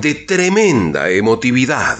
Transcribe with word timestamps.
de 0.00 0.14
tremenda 0.14 1.10
emotividad. 1.10 1.98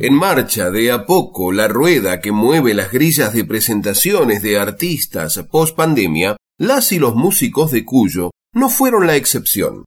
En 0.00 0.14
marcha 0.14 0.70
de 0.70 0.90
a 0.90 1.06
poco 1.06 1.52
la 1.52 1.68
rueda 1.68 2.20
que 2.20 2.32
mueve 2.32 2.74
las 2.74 2.90
grillas 2.90 3.32
de 3.32 3.44
presentaciones 3.44 4.42
de 4.42 4.58
artistas 4.58 5.40
post 5.50 5.76
pandemia, 5.76 6.36
las 6.58 6.90
y 6.92 6.98
los 6.98 7.14
músicos 7.14 7.70
de 7.70 7.84
Cuyo 7.84 8.30
no 8.54 8.68
fueron 8.70 9.06
la 9.06 9.14
excepción. 9.16 9.84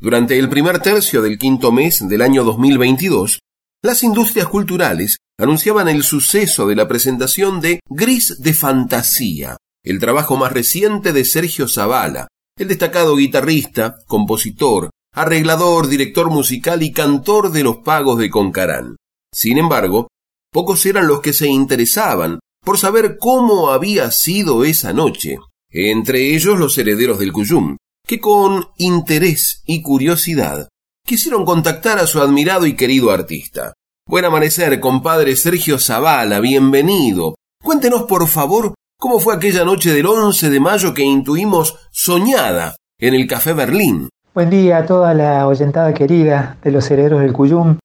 Durante 0.00 0.38
el 0.38 0.48
primer 0.48 0.78
tercio 0.80 1.20
del 1.20 1.38
quinto 1.38 1.72
mes 1.72 2.08
del 2.08 2.22
año 2.22 2.42
2022, 2.44 3.40
las 3.82 4.02
industrias 4.02 4.48
culturales 4.48 5.18
anunciaban 5.38 5.88
el 5.88 6.04
suceso 6.04 6.66
de 6.66 6.76
la 6.76 6.88
presentación 6.88 7.60
de 7.60 7.80
Gris 7.88 8.36
de 8.40 8.54
Fantasía, 8.54 9.58
el 9.82 9.98
trabajo 9.98 10.36
más 10.36 10.52
reciente 10.52 11.12
de 11.12 11.24
Sergio 11.24 11.68
Zavala, 11.68 12.28
el 12.56 12.68
destacado 12.68 13.16
guitarrista, 13.16 13.96
compositor, 14.06 14.90
arreglador, 15.12 15.88
director 15.88 16.30
musical 16.30 16.82
y 16.82 16.92
cantor 16.92 17.50
de 17.50 17.64
los 17.64 17.78
pagos 17.78 18.18
de 18.18 18.30
Concarán. 18.30 18.96
Sin 19.32 19.58
embargo, 19.58 20.08
pocos 20.52 20.86
eran 20.86 21.08
los 21.08 21.20
que 21.20 21.32
se 21.32 21.48
interesaban 21.48 22.38
por 22.64 22.78
saber 22.78 23.18
cómo 23.18 23.70
había 23.70 24.10
sido 24.10 24.64
esa 24.64 24.92
noche, 24.92 25.38
entre 25.70 26.34
ellos 26.34 26.58
los 26.58 26.78
herederos 26.78 27.18
del 27.18 27.32
Cuyum, 27.32 27.76
que 28.06 28.20
con 28.20 28.68
interés 28.78 29.62
y 29.66 29.82
curiosidad 29.82 30.68
quisieron 31.04 31.44
contactar 31.44 31.98
a 31.98 32.06
su 32.06 32.20
admirado 32.20 32.66
y 32.66 32.76
querido 32.76 33.10
artista. 33.10 33.74
Buen 34.06 34.24
amanecer, 34.24 34.78
compadre 34.80 35.34
Sergio 35.36 35.78
Zavala, 35.78 36.40
bienvenido. 36.40 37.34
Cuéntenos, 37.62 38.04
por 38.04 38.26
favor, 38.28 38.74
cómo 39.04 39.20
fue 39.20 39.34
aquella 39.34 39.66
noche 39.66 39.92
del 39.92 40.06
11 40.06 40.48
de 40.48 40.60
mayo 40.60 40.94
que 40.94 41.02
intuimos 41.02 41.76
soñada 41.90 42.74
en 42.98 43.12
el 43.12 43.26
Café 43.26 43.52
Berlín. 43.52 44.08
Buen 44.32 44.48
día 44.48 44.78
a 44.78 44.86
toda 44.86 45.12
la 45.12 45.46
oyentada 45.46 45.92
querida 45.92 46.56
de 46.62 46.70
los 46.70 46.90
herederos 46.90 47.20
del 47.20 47.34
Cuyum. 47.34 47.76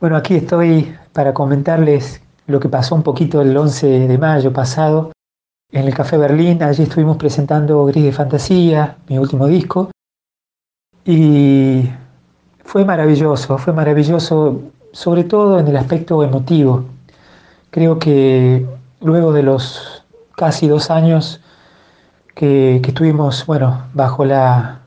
Bueno, 0.00 0.16
aquí 0.16 0.36
estoy 0.36 0.96
para 1.12 1.34
comentarles 1.34 2.22
lo 2.46 2.58
que 2.60 2.70
pasó 2.70 2.94
un 2.94 3.02
poquito 3.02 3.42
el 3.42 3.54
11 3.54 4.08
de 4.08 4.16
mayo 4.16 4.50
pasado 4.50 5.12
en 5.70 5.86
el 5.86 5.92
Café 5.92 6.16
Berlín. 6.16 6.62
Allí 6.62 6.84
estuvimos 6.84 7.18
presentando 7.18 7.84
Gris 7.84 8.04
de 8.04 8.12
Fantasía, 8.12 8.96
mi 9.06 9.18
último 9.18 9.46
disco. 9.48 9.90
Y 11.04 11.90
fue 12.64 12.86
maravilloso, 12.86 13.58
fue 13.58 13.74
maravilloso, 13.74 14.62
sobre 14.92 15.24
todo 15.24 15.58
en 15.58 15.68
el 15.68 15.76
aspecto 15.76 16.24
emotivo. 16.24 16.86
Creo 17.70 17.98
que 17.98 18.64
luego 19.02 19.34
de 19.34 19.42
los 19.42 19.97
casi 20.38 20.68
dos 20.68 20.90
años 20.90 21.40
que, 22.34 22.76
estuvimos, 22.76 23.44
bueno, 23.44 23.82
bajo 23.92 24.24
la, 24.24 24.80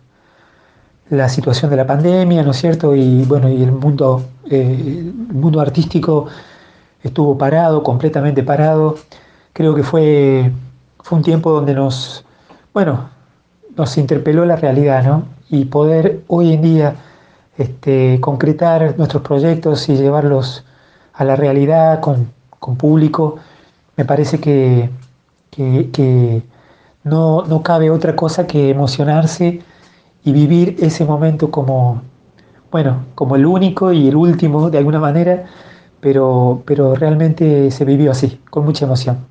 la 1.10 1.30
situación 1.30 1.70
de 1.70 1.78
la 1.78 1.86
pandemia, 1.86 2.42
¿no 2.42 2.52
es 2.52 2.58
cierto? 2.58 2.96
Y 2.96 3.24
bueno, 3.26 3.50
y 3.50 3.62
el 3.62 3.72
mundo, 3.72 4.24
eh, 4.50 5.14
el 5.30 5.34
mundo 5.36 5.60
artístico 5.62 6.28
estuvo 7.04 7.38
parado, 7.38 7.84
completamente 7.84 8.42
parado. 8.42 8.96
Creo 9.54 9.76
que 9.76 9.84
fue 9.84 10.52
fue 11.04 11.18
un 11.18 11.24
tiempo 11.24 11.52
donde 11.52 11.74
nos, 11.74 12.24
bueno, 12.74 13.10
nos 13.76 13.98
interpeló 13.98 14.46
la 14.46 14.56
realidad, 14.56 15.04
¿no? 15.04 15.26
Y 15.50 15.66
poder 15.66 16.22
hoy 16.28 16.54
en 16.54 16.62
día 16.62 16.96
este, 17.58 18.20
concretar 18.22 18.98
nuestros 18.98 19.24
proyectos 19.24 19.90
y 19.90 19.96
llevarlos 19.96 20.64
a 21.14 21.24
la 21.26 21.36
realidad 21.36 22.00
con, 22.00 22.32
público, 22.78 23.38
me 23.98 24.06
parece 24.06 24.40
que, 24.40 24.90
no, 27.04 27.44
no, 27.46 27.64
cabe 27.64 27.90
otra 27.90 28.16
cosa 28.16 28.48
que 28.48 28.70
emocionarse 28.70 29.62
y 30.24 30.32
vivir 30.32 30.78
ese 30.80 31.06
momento 31.06 31.52
como, 31.52 32.02
bueno, 32.72 33.06
como 33.16 33.36
el 33.36 33.46
único 33.46 33.92
y 33.92 34.08
el 34.08 34.16
último 34.16 34.70
de 34.70 34.78
alguna 34.78 35.00
manera, 35.00 35.46
pero, 36.00 36.64
pero 36.66 36.96
realmente 36.96 37.72
se 37.72 37.86
vivió 37.86 38.12
así, 38.12 38.40
con 38.50 38.66
mucha 38.66 38.86
emoción. 38.86 39.31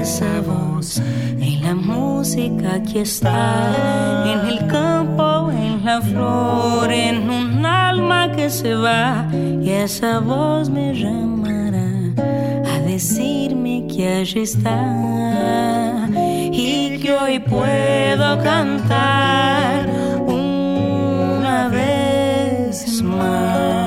esa 0.00 0.40
voz. 0.40 1.00
En 1.40 1.62
la 1.62 1.74
música 1.74 2.82
que 2.82 3.02
está 3.02 4.22
en 4.32 4.40
el 4.46 4.66
campo, 4.66 5.50
en 5.50 5.84
la 5.84 6.00
flor, 6.00 6.90
en 6.92 7.28
un 7.30 7.64
alma 7.64 8.32
que 8.32 8.50
se 8.50 8.74
va. 8.74 9.28
Y 9.32 9.70
esa 9.70 10.20
voz 10.20 10.68
me 10.68 10.94
llamará 10.94 11.88
a 12.72 12.78
decirme 12.80 13.86
que 13.88 14.08
allí 14.20 14.40
está. 14.40 16.08
Y 16.52 16.98
que 16.98 17.12
hoy 17.12 17.38
puedo 17.38 18.42
cantar 18.42 19.88
una 20.26 21.68
vez 21.68 23.02
más. 23.02 23.85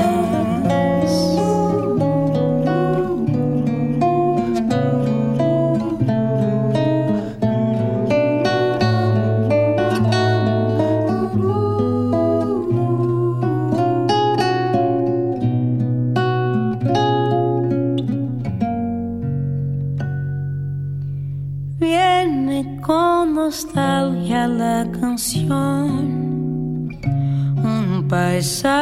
Paisaje 28.09 28.73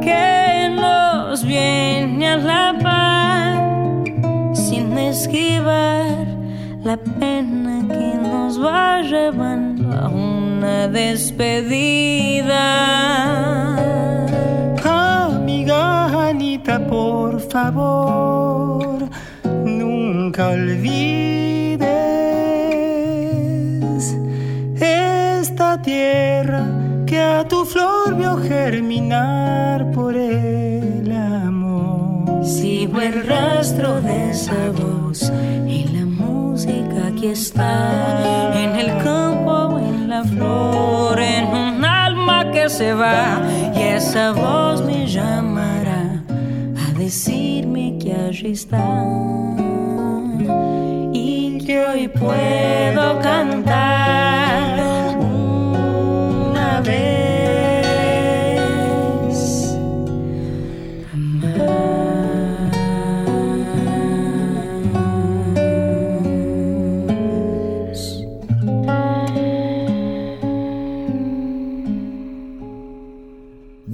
que 0.00 0.70
nos 0.80 1.44
viene 1.44 2.28
a 2.28 2.36
la 2.36 2.78
par 2.82 3.58
sin 4.54 4.96
esquivar 4.96 6.26
la 6.84 6.96
pena 6.96 7.84
que 7.88 8.14
nos 8.16 8.62
va 8.64 9.02
llevando 9.02 9.92
a 9.92 10.08
una 10.08 10.86
despedida. 10.88 12.66
Amiga 14.84 16.28
Anita, 16.28 16.78
por 16.78 17.40
favor, 17.40 18.47
tu 27.44 27.64
flor 27.64 28.16
vio 28.16 28.36
germinar 28.36 29.90
por 29.92 30.16
el 30.16 31.10
amor. 31.12 32.44
Sigo 32.44 33.00
el 33.00 33.26
rastro 33.26 34.00
de 34.00 34.30
esa 34.30 34.70
voz 34.70 35.30
en 35.30 35.86
la 35.96 36.06
música 36.06 37.12
que 37.20 37.32
está. 37.32 38.52
En 38.54 38.76
el 38.76 39.02
campo, 39.04 39.78
en 39.78 40.08
la 40.08 40.24
flor, 40.24 41.20
en 41.20 41.46
un 41.48 41.84
alma 41.84 42.50
que 42.50 42.68
se 42.68 42.92
va. 42.92 43.40
Y 43.74 43.80
esa 43.82 44.32
voz 44.32 44.82
me 44.82 45.06
llamará 45.06 46.22
a 46.76 46.98
decirme 46.98 47.98
que 48.00 48.14
allí 48.14 48.52
está. 48.52 49.04
Y 51.12 51.58
que 51.64 51.84
hoy 51.86 52.08
puedo 52.08 53.20
cantar 53.20 54.77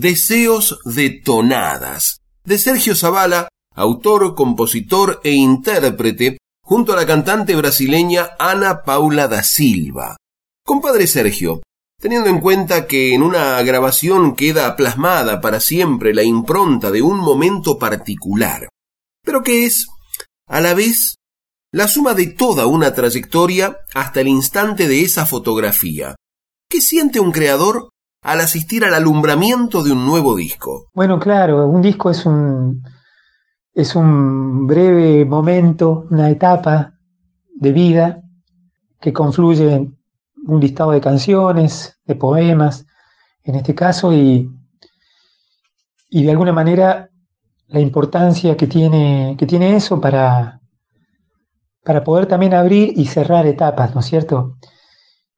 Deseos 0.05 0.81
de 0.85 1.09
tonadas, 1.09 2.21
de 2.45 2.59
Sergio 2.59 2.95
Zavala, 2.95 3.49
autor, 3.75 4.35
compositor 4.35 5.23
e 5.25 5.31
intérprete, 5.31 6.37
junto 6.63 6.93
a 6.93 6.97
la 6.97 7.07
cantante 7.07 7.57
brasileña 7.57 8.37
Ana 8.39 8.83
Paula 8.83 9.29
da 9.29 9.43
Silva. 9.43 10.19
Compadre 10.63 11.07
Sergio, 11.07 11.63
teniendo 11.99 12.29
en 12.29 12.41
cuenta 12.41 12.87
que 12.87 13.15
en 13.15 13.23
una 13.23 13.63
grabación 13.63 14.37
queda 14.37 14.77
plasmada 14.77 15.41
para 15.41 15.59
siempre 15.59 16.13
la 16.13 16.23
impronta 16.23 16.91
de 16.91 17.01
un 17.01 17.17
momento 17.17 17.79
particular, 17.79 18.69
pero 19.25 19.43
que 19.43 19.65
es, 19.65 19.87
a 20.47 20.61
la 20.61 20.75
vez, 20.75 21.15
la 21.73 21.89
suma 21.89 22.13
de 22.13 22.27
toda 22.27 22.67
una 22.67 22.93
trayectoria 22.93 23.79
hasta 23.95 24.21
el 24.21 24.29
instante 24.29 24.87
de 24.87 25.01
esa 25.01 25.25
fotografía. 25.25 26.15
¿Qué 26.69 26.83
siente 26.83 27.21
un 27.21 27.33
creador 27.33 27.89
al 28.25 28.41
asistir 28.41 28.85
al 28.85 28.95
alumbramiento 28.95 29.83
de 29.83 29.93
un 29.93 30.07
nuevo 30.07 30.35
disco? 30.35 30.89
Bueno, 30.95 31.21
claro, 31.21 31.69
un 31.69 31.83
disco 31.83 32.11
es 32.11 32.25
un, 32.25 32.83
es 33.75 33.95
un 33.95 34.67
breve 34.67 35.27
momento, 35.27 36.07
una 36.11 36.31
etapa 36.31 36.95
de 37.55 37.73
vida 37.73 38.23
que 38.99 39.13
confluye 39.13 39.75
en 39.75 39.99
un 40.47 40.61
listado 40.61 40.93
de 40.93 41.03
canciones, 41.03 42.01
de 42.07 42.15
poemas, 42.15 42.87
en 43.43 43.57
este 43.57 43.75
caso, 43.75 44.13
y, 44.15 44.51
y 46.09 46.25
de 46.25 46.31
alguna 46.31 46.53
manera 46.53 47.11
la 47.69 47.81
importancia 47.81 48.57
que 48.57 48.67
tiene, 48.67 49.37
que 49.39 49.47
tiene 49.47 49.77
eso 49.77 50.01
para, 50.01 50.61
para 51.85 52.03
poder 52.03 52.25
también 52.25 52.55
abrir 52.55 52.95
y 52.97 53.05
cerrar 53.05 53.47
etapas, 53.47 53.95
¿no 53.95 54.01
es 54.01 54.07
cierto? 54.07 54.57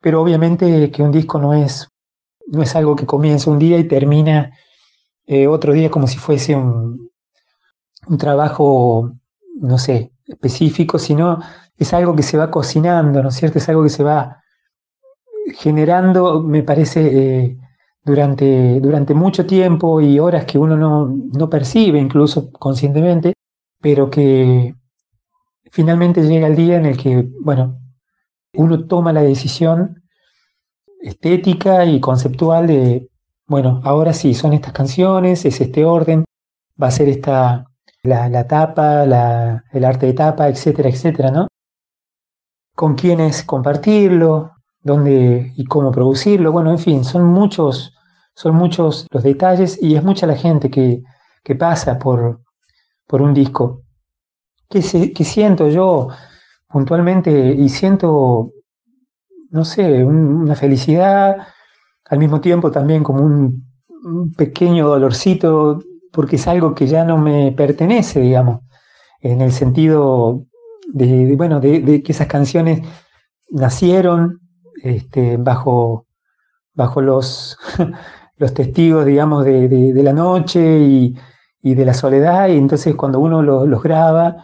Pero 0.00 0.22
obviamente 0.22 0.88
que 0.92 1.02
un 1.02 1.10
disco 1.10 1.40
no 1.40 1.52
es, 1.52 1.88
no 2.46 2.62
es 2.62 2.76
algo 2.76 2.96
que 2.96 3.06
comienza 3.06 3.50
un 3.50 3.58
día 3.58 3.78
y 3.78 3.84
termina 3.84 4.52
eh, 5.26 5.46
otro 5.46 5.72
día 5.72 5.90
como 5.90 6.06
si 6.06 6.18
fuese 6.18 6.54
un, 6.54 7.10
un 8.06 8.18
trabajo, 8.18 9.12
no 9.60 9.78
sé, 9.78 10.12
específico, 10.26 10.98
sino 10.98 11.40
es 11.76 11.92
algo 11.92 12.14
que 12.14 12.22
se 12.22 12.38
va 12.38 12.50
cocinando, 12.50 13.22
¿no 13.22 13.28
es 13.28 13.34
cierto? 13.36 13.58
Es 13.58 13.68
algo 13.68 13.82
que 13.82 13.90
se 13.90 14.04
va 14.04 14.42
generando, 15.54 16.42
me 16.42 16.62
parece, 16.62 17.44
eh, 17.44 17.58
durante, 18.04 18.80
durante 18.80 19.14
mucho 19.14 19.46
tiempo 19.46 20.00
y 20.00 20.18
horas 20.20 20.44
que 20.44 20.58
uno 20.58 20.76
no, 20.76 21.06
no 21.08 21.50
percibe, 21.50 21.98
incluso 21.98 22.50
conscientemente, 22.52 23.34
pero 23.80 24.08
que 24.10 24.74
finalmente 25.72 26.22
llega 26.22 26.46
el 26.46 26.56
día 26.56 26.76
en 26.76 26.86
el 26.86 26.96
que, 26.96 27.28
bueno, 27.40 27.80
uno 28.54 28.86
toma 28.86 29.12
la 29.12 29.22
decisión 29.22 30.04
estética 31.08 31.84
y 31.84 32.00
conceptual 32.00 32.66
de, 32.66 33.08
bueno, 33.46 33.80
ahora 33.84 34.12
sí, 34.12 34.34
son 34.34 34.52
estas 34.52 34.72
canciones, 34.72 35.44
es 35.44 35.60
este 35.60 35.84
orden, 35.84 36.24
va 36.80 36.88
a 36.88 36.90
ser 36.90 37.08
esta, 37.08 37.66
la, 38.02 38.28
la 38.28 38.46
tapa, 38.46 39.06
la, 39.06 39.64
el 39.72 39.84
arte 39.84 40.06
de 40.06 40.12
tapa, 40.14 40.48
etcétera, 40.48 40.88
etcétera, 40.88 41.30
¿no? 41.30 41.48
Con 42.74 42.94
quiénes 42.94 43.42
compartirlo, 43.44 44.52
dónde 44.80 45.52
y 45.56 45.64
cómo 45.64 45.90
producirlo, 45.90 46.52
bueno, 46.52 46.70
en 46.70 46.78
fin, 46.78 47.04
son 47.04 47.24
muchos, 47.24 47.92
son 48.34 48.54
muchos 48.54 49.06
los 49.10 49.22
detalles 49.22 49.82
y 49.82 49.96
es 49.96 50.04
mucha 50.04 50.26
la 50.26 50.36
gente 50.36 50.70
que, 50.70 51.02
que 51.42 51.54
pasa 51.54 51.98
por, 51.98 52.40
por 53.06 53.22
un 53.22 53.32
disco. 53.34 53.82
¿Qué, 54.68 54.82
se, 54.82 55.12
qué 55.12 55.24
siento 55.24 55.68
yo 55.68 56.08
puntualmente? 56.68 57.30
Y 57.54 57.68
siento, 57.68 58.50
no 59.50 59.64
sé, 59.64 60.04
un- 60.04 60.16
una 60.42 60.56
felicidad, 60.56 61.36
al 62.06 62.18
mismo 62.18 62.40
tiempo 62.40 62.70
también 62.70 63.02
como 63.04 63.22
un, 63.24 63.64
pequeño 64.36 64.88
dolorcito, 64.88 65.80
porque 66.12 66.36
es 66.36 66.46
algo 66.48 66.74
que 66.74 66.86
ya 66.86 67.04
no 67.04 67.18
me 67.18 67.52
pertenece, 67.52 68.20
digamos, 68.20 68.60
en 69.20 69.40
el 69.42 69.52
sentido 69.52 70.44
de, 70.92 71.34
bueno, 71.36 71.60
de, 71.60 72.02
que 72.02 72.12
esas 72.12 72.28
canciones 72.28 72.82
nacieron 73.50 74.40
este, 74.82 75.36
bajo, 75.38 76.06
bajo 76.74 77.00
los, 77.02 77.58
los 78.38 78.54
testigos, 78.54 79.06
digamos, 79.06 79.44
de, 79.44 79.68
de- 79.68 80.02
la 80.02 80.12
noche 80.12 80.60
y, 80.80 81.16
y 81.62 81.74
de 81.74 81.84
la 81.84 81.94
soledad, 81.94 82.48
y 82.48 82.56
entonces 82.58 82.94
cuando 82.96 83.20
uno 83.20 83.42
lo- 83.42 83.66
los 83.66 83.82
graba, 83.82 84.36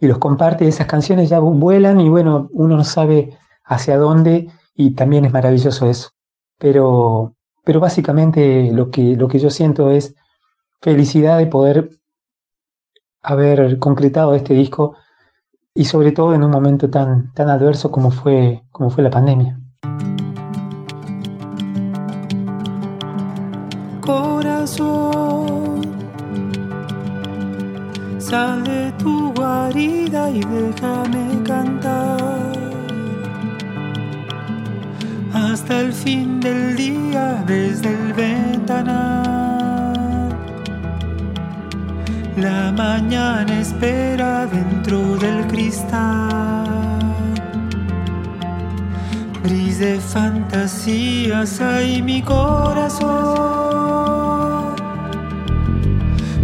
y 0.00 0.08
los 0.08 0.18
comparte, 0.18 0.66
esas 0.66 0.86
canciones 0.88 1.28
ya 1.30 1.38
vuelan 1.40 2.00
y 2.00 2.08
bueno, 2.08 2.48
uno 2.52 2.76
no 2.76 2.84
sabe 2.84 3.38
hacia 3.74 3.96
dónde 3.96 4.48
y 4.74 4.94
también 4.94 5.24
es 5.24 5.32
maravilloso 5.32 5.88
eso. 5.88 6.10
Pero, 6.58 7.34
pero 7.64 7.80
básicamente 7.80 8.70
lo 8.72 8.90
que, 8.90 9.16
lo 9.16 9.28
que 9.28 9.38
yo 9.38 9.50
siento 9.50 9.90
es 9.90 10.14
felicidad 10.80 11.38
de 11.38 11.46
poder 11.46 11.90
haber 13.22 13.78
concretado 13.78 14.34
este 14.34 14.54
disco 14.54 14.96
y 15.74 15.84
sobre 15.84 16.12
todo 16.12 16.34
en 16.34 16.42
un 16.42 16.50
momento 16.50 16.90
tan, 16.90 17.32
tan 17.32 17.48
adverso 17.48 17.90
como 17.90 18.10
fue, 18.10 18.62
como 18.70 18.90
fue 18.90 19.04
la 19.04 19.10
pandemia. 19.10 19.58
Corazón, 24.00 25.82
sal 28.18 28.64
de 28.64 28.92
tu 28.98 29.32
guarida 29.34 30.30
y 30.30 30.40
déjame 30.40 31.42
cantar 31.44 32.41
hasta 35.50 35.80
el 35.80 35.92
fin 35.92 36.40
del 36.40 36.76
día 36.76 37.42
desde 37.46 37.90
el 37.90 38.12
ventanal. 38.12 39.92
La 42.36 42.72
mañana 42.72 43.60
espera 43.60 44.46
dentro 44.46 45.16
del 45.16 45.46
cristal. 45.48 46.66
Gris 49.42 49.78
de 49.80 49.98
fantasías 50.00 51.60
hay 51.60 52.00
mi 52.02 52.22
corazón. 52.22 53.12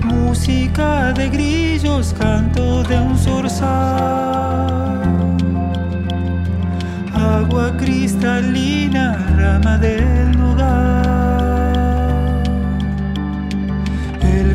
Música 0.04 1.12
de 1.12 1.28
grillos, 1.28 2.14
canto 2.18 2.82
de 2.82 3.00
un 3.00 3.16
zorzal. 3.16 5.07
Agua 7.36 7.76
cristalina, 7.76 9.16
rama 9.36 9.78
del 9.78 10.32
lugar. 10.32 11.18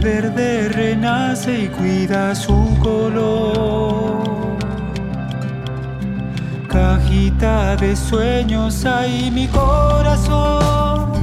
verde 0.04 0.68
renace 0.70 1.64
y 1.64 1.68
cuida 1.68 2.36
su 2.36 2.78
color. 2.80 4.24
Cajita 6.68 7.78
de 7.78 7.96
sueños 7.96 8.84
hay 8.86 9.32
mi 9.32 9.48
corazón, 9.48 11.14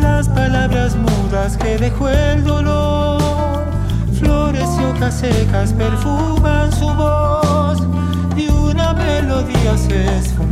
las 0.00 0.28
palabras 0.28 0.94
mudas 0.94 1.56
que 1.56 1.78
dejó 1.78 2.08
el 2.08 2.44
dolor. 2.44 3.64
Flores 4.20 4.68
y 4.80 4.84
hojas 4.84 5.14
secas 5.14 5.72
perfuman 5.72 6.70
su 6.72 6.86
voz 6.94 7.82
y 8.36 8.48
una 8.48 8.92
melodía 8.92 9.76
se. 9.76 10.37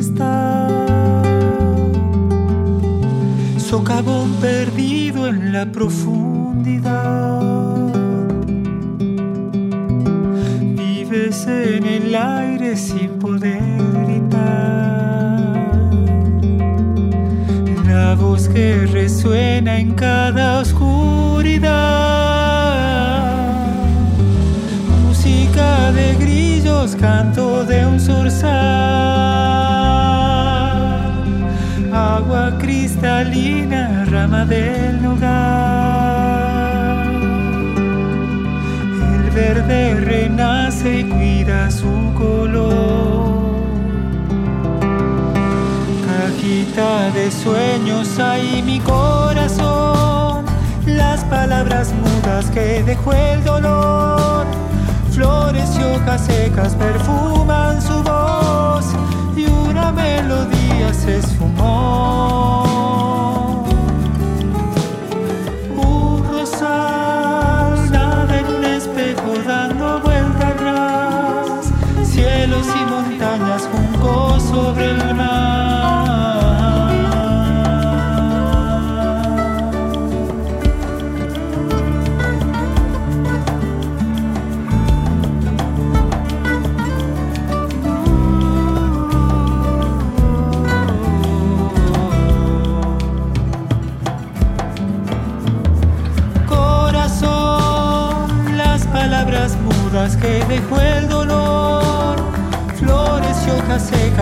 está. 0.00 0.66
Socavón 3.58 4.32
perdido 4.40 5.28
en 5.28 5.52
la 5.52 5.66
profunda 5.66 7.40
Vives 10.78 11.46
en 11.46 11.84
el 11.84 12.14
aire 12.14 12.76
sin 12.76 13.10
poder 13.18 13.60
gritar. 14.04 15.50
La 17.86 18.14
voz 18.14 18.48
que 18.48 18.86
resuena 18.86 19.78
en 19.78 19.92
cada 19.92 20.60
oscuridad. 20.60 21.70
Música 25.06 25.92
de 25.92 26.14
grillos, 26.14 26.96
canto 26.96 27.49
del 34.46 35.04
hogar. 35.06 35.60
verde 39.34 39.94
renace 39.94 41.00
y 41.00 41.04
cuida 41.04 41.70
su 41.70 42.12
color. 42.18 43.60
Cajita 46.06 47.10
de 47.10 47.30
sueños 47.30 48.18
hay 48.18 48.62
mi 48.62 48.80
corazón, 48.80 50.44
las 50.86 51.24
palabras 51.24 51.92
mudas 51.92 52.46
que 52.50 52.82
dejó 52.82 53.12
el 53.12 53.44
dolor. 53.44 54.46
Flores 55.12 55.70
y 55.78 55.82
hojas 55.84 56.26
secas 56.26 56.74
perfuman 56.74 57.80
su 57.80 58.02
voz 58.02 58.86
y 59.36 59.44
una 59.46 59.92
melodía 59.92 60.92
se 60.92 61.18
esfumó. 61.18 62.69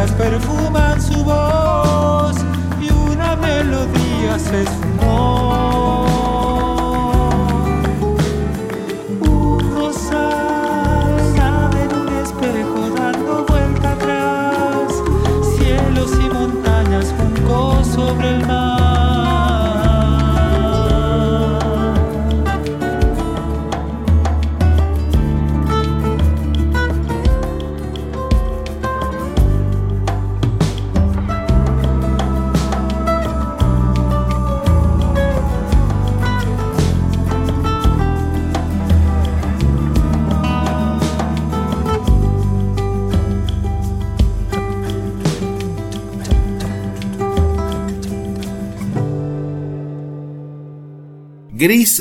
Perfuman 0.06 1.00
su 1.02 1.24
voz 1.24 2.36
y 2.80 2.92
una 2.92 3.36
melodía 3.36 4.38
se 4.38 4.62
esfumó. 4.62 4.87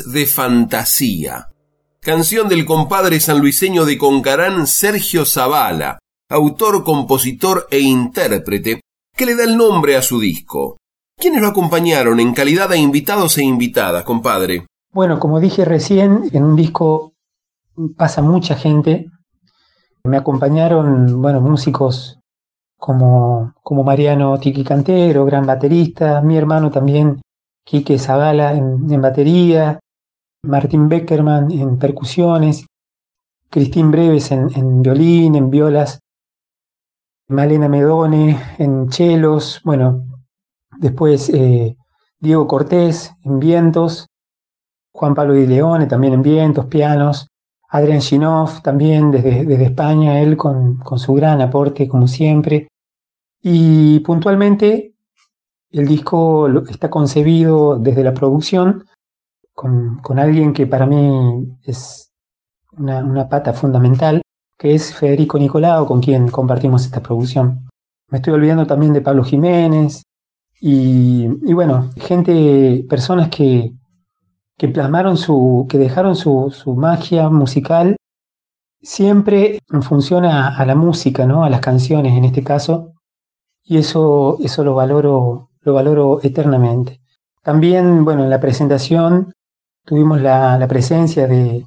De 0.06 0.25
Fantasía. 0.25 1.48
Canción 2.00 2.48
del 2.48 2.66
compadre 2.66 3.20
sanluiseño 3.20 3.86
de 3.86 3.98
Concarán 3.98 4.68
Sergio 4.68 5.25
Zavala, 5.25 6.00
autor, 6.30 6.84
compositor 6.84 7.68
e 7.72 7.80
intérprete, 7.80 8.82
que 9.16 9.25
le 9.25 9.36
da 9.36 9.44
el 9.44 9.58
nombre 9.58 9.98
a 9.98 10.01
su 10.01 10.20
disco. 10.20 10.77
¿Quiénes 11.18 11.42
lo 11.42 11.48
acompañaron 11.48 12.20
en 12.20 12.34
calidad 12.34 12.70
de 12.70 12.77
invitados 12.77 13.38
e 13.38 13.44
invitadas, 13.44 14.04
compadre? 14.04 14.68
Bueno, 14.94 15.20
como 15.20 15.39
dije 15.39 15.66
recién, 15.66 16.30
en 16.32 16.44
un 16.44 16.56
disco 16.56 17.13
pasa 17.96 18.22
mucha 18.22 18.56
gente. 18.56 19.08
Me 20.04 20.18
acompañaron, 20.18 21.22
bueno, 21.22 21.42
músicos 21.42 22.20
como, 22.77 23.54
como 23.63 23.84
Mariano 23.84 24.39
Tiki 24.39 24.63
Cantero, 24.63 25.25
gran 25.25 25.46
baterista, 25.46 26.22
mi 26.22 26.38
hermano 26.38 26.72
también, 26.72 27.22
Quique 27.63 28.00
Zagala 28.00 28.54
en, 28.54 29.01
batería, 29.01 29.80
Martín 30.44 30.89
Beckerman 30.89 31.51
en 31.51 31.77
percusiones, 31.77 32.65
Cristín 33.50 33.91
Breves 33.91 34.32
en, 34.32 34.82
violín, 34.82 35.36
en 35.36 35.50
violas, 35.50 36.00
Malena 37.29 37.67
Medone 37.67 38.39
en 38.58 38.89
chelos, 38.89 39.62
bueno, 39.63 40.06
después 40.79 41.29
eh, 41.29 41.75
Diego 42.20 42.48
Cortés 42.48 43.13
en 43.24 43.39
vientos, 43.39 44.08
Juan 44.94 45.13
Pablo 45.13 45.34
Di 45.34 45.46
Leone 45.46 45.86
también 45.88 46.13
en 46.13 46.22
vientos, 46.22 46.65
pianos, 46.65 47.27
Adrián 47.70 48.01
Ginov 48.01 48.62
también 48.62 49.12
desde, 49.12 49.63
España, 49.63 50.22
él 50.22 50.38
con, 50.38 50.79
su 50.98 51.13
gran 51.13 51.41
aporte 51.41 51.88
como 51.88 52.08
siempre. 52.08 52.70
Y 53.41 54.00
puntualmente 54.00 54.94
el 55.72 55.88
disco 55.88 56.48
está 56.70 56.89
concebido 56.89 57.77
desde 57.77 58.03
la 58.03 58.13
producción 58.13 58.86
con, 59.58 60.20
alguien 60.20 60.54
que 60.54 60.68
para 60.68 60.86
mí 60.86 61.58
es 61.64 62.12
una, 62.78 63.28
pata 63.28 63.54
fundamental, 63.54 64.22
que 64.56 64.76
es 64.76 64.94
Federico 64.94 65.40
Nicolau, 65.40 65.88
con 65.88 66.00
quien 66.00 66.30
compartimos 66.30 66.86
esta 66.86 67.02
producción. 67.02 67.68
Me 68.10 68.20
estoy 68.20 68.34
olvidando 68.34 68.68
también 68.68 68.94
de 68.94 69.02
Pablo 69.02 69.24
Jiménez 69.24 70.04
y, 70.62 71.28
bueno, 71.54 71.90
gente, 71.98 72.86
personas 72.88 73.30
que, 73.30 73.74
que 74.58 74.68
plasmaron 74.68 75.18
su, 75.18 75.66
que 75.68 75.80
dejaron 75.80 76.16
su, 76.16 76.52
su 76.52 76.76
magia 76.76 77.30
musical 77.30 77.96
siempre 78.80 79.60
en 79.72 79.82
función 79.82 80.24
a, 80.26 80.64
la 80.68 80.76
música, 80.76 81.26
¿no? 81.26 81.44
A 81.44 81.50
las 81.50 81.62
canciones 81.62 82.16
en 82.16 82.26
este 82.26 82.44
caso. 82.44 82.94
Y 83.64 83.78
eso, 83.78 84.38
eso 84.40 84.64
lo 84.64 84.76
valoro, 84.76 85.50
lo 85.62 85.74
valoro 85.74 86.20
eternamente. 86.22 87.02
También, 87.42 88.06
bueno, 88.06 88.24
en 88.24 88.30
la 88.30 88.40
presentación 88.40 89.34
tuvimos 89.88 90.22
la, 90.22 90.60
la 90.60 90.67
presencia 90.67 91.25
de, 91.25 91.65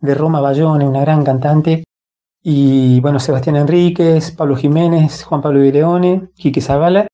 de 0.00 0.14
Roma 0.14 0.40
Bayone, 0.40 0.88
una 0.88 1.02
gran 1.02 1.24
cantante, 1.24 1.84
y 2.42 3.00
bueno, 3.00 3.20
Sebastián 3.20 3.56
Enríquez, 3.56 4.30
Pablo 4.30 4.56
Jiménez, 4.56 5.24
Juan 5.24 5.42
Pablo 5.42 5.60
Leone, 5.60 6.30
Quique 6.36 6.62
Zavala, 6.62 7.06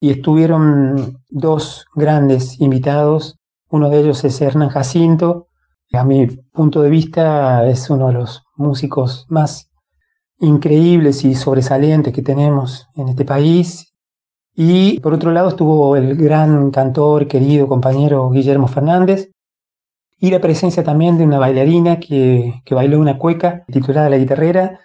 y 0.00 0.10
estuvieron 0.10 1.22
dos 1.30 1.86
grandes 1.94 2.60
invitados 2.60 3.36
uno 3.68 3.90
de 3.90 4.00
ellos 4.00 4.24
es 4.24 4.40
Hernán 4.40 4.68
Jacinto, 4.68 5.48
a 5.92 6.04
mi 6.04 6.26
punto 6.26 6.82
de 6.82 6.90
vista 6.90 7.66
es 7.66 7.90
uno 7.90 8.08
de 8.08 8.14
los 8.14 8.44
músicos 8.54 9.26
más 9.28 9.68
increíbles 10.38 11.24
y 11.24 11.34
sobresalientes 11.34 12.12
que 12.12 12.22
tenemos 12.22 12.86
en 12.94 13.08
este 13.08 13.24
país. 13.24 13.92
Y 14.54 15.00
por 15.00 15.14
otro 15.14 15.32
lado 15.32 15.48
estuvo 15.48 15.96
el 15.96 16.16
gran 16.16 16.70
cantor, 16.70 17.26
querido 17.26 17.66
compañero 17.66 18.30
Guillermo 18.30 18.68
Fernández, 18.68 19.30
y 20.18 20.30
la 20.30 20.40
presencia 20.40 20.82
también 20.82 21.18
de 21.18 21.24
una 21.24 21.38
bailarina 21.38 22.00
que, 22.00 22.62
bailó 22.70 23.00
una 23.00 23.18
cueca 23.18 23.64
titulada 23.66 24.08
La 24.08 24.18
Guitarrera, 24.18 24.80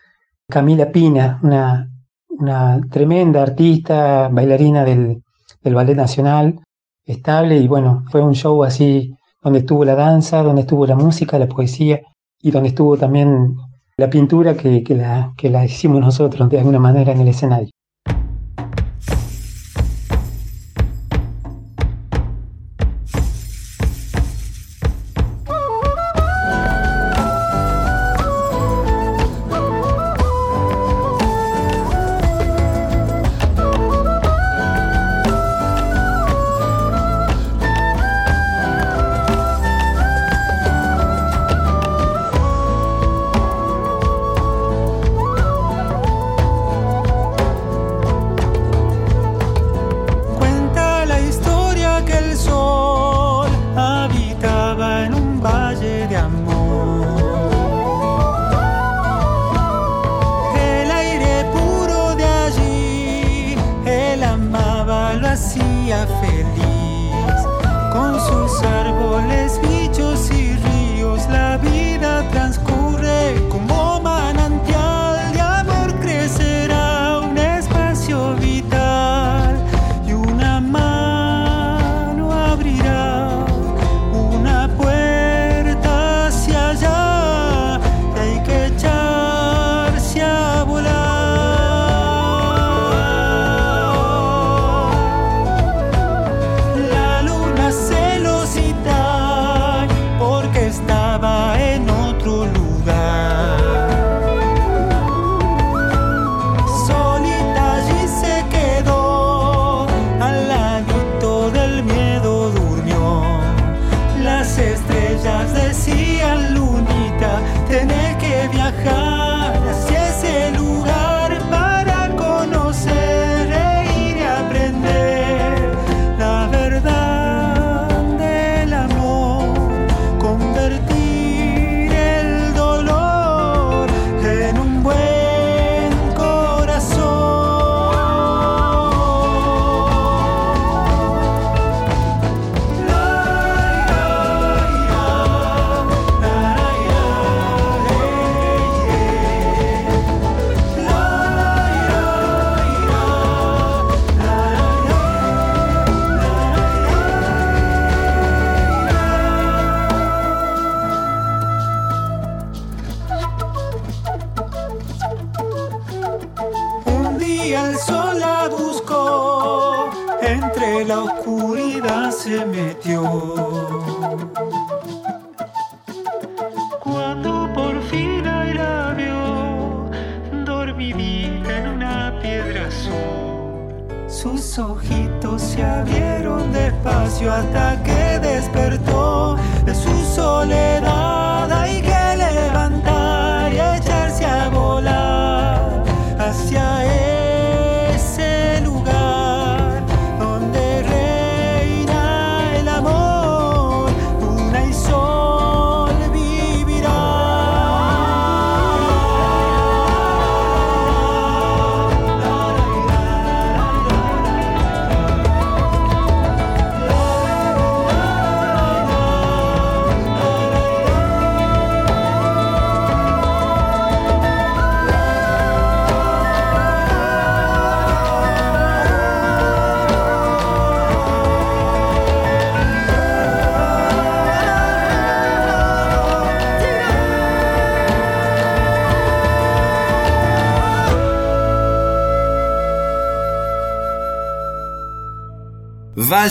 Camila 0.50 0.92
Pina, 0.92 1.40
una, 1.44 1.90
una 2.30 2.82
tremenda 2.90 3.42
artista, 3.42 4.30
bailarina 4.30 4.84
del, 4.84 5.24
del 5.62 5.76
Ballet 5.76 5.96
Nacional, 5.96 6.60
estable 7.06 7.58
y 7.58 7.68
bueno, 7.68 8.04
fue 8.12 8.22
un 8.22 8.36
show 8.36 8.64
así 8.64 9.16
donde 9.42 9.60
estuvo 9.60 9.86
la 9.86 9.96
danza, 9.96 10.44
donde 10.44 10.62
estuvo 10.62 10.86
la 10.86 10.96
música, 10.96 11.40
la 11.40 11.48
poesía 11.48 12.02
y 12.42 12.52
donde 12.52 12.70
estuvo 12.70 12.98
también 12.98 13.56
la 13.98 14.10
pintura 14.10 14.56
que, 14.56 14.84
que, 14.84 14.96
la, 14.96 15.34
que 15.38 15.50
la 15.50 15.66
hicimos 15.66 16.02
nosotros 16.02 16.50
de 16.50 16.60
alguna 16.60 16.80
manera 16.80 17.12
en 17.12 17.22
el 17.22 17.28
escenario. 17.30 17.70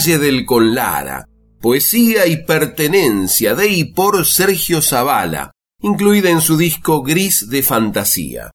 Valle 0.01 0.19
del 0.19 0.47
Conlara, 0.47 1.27
poesía 1.61 2.27
y 2.27 2.47
pertenencia 2.47 3.55
de 3.55 3.69
y 3.69 3.93
por 3.93 4.25
Sergio 4.25 4.81
Zavala, 4.81 5.53
incluida 5.83 6.31
en 6.31 6.41
su 6.41 6.57
disco 6.57 7.03
Gris 7.03 7.51
de 7.51 7.63
Fantasía. 7.63 8.51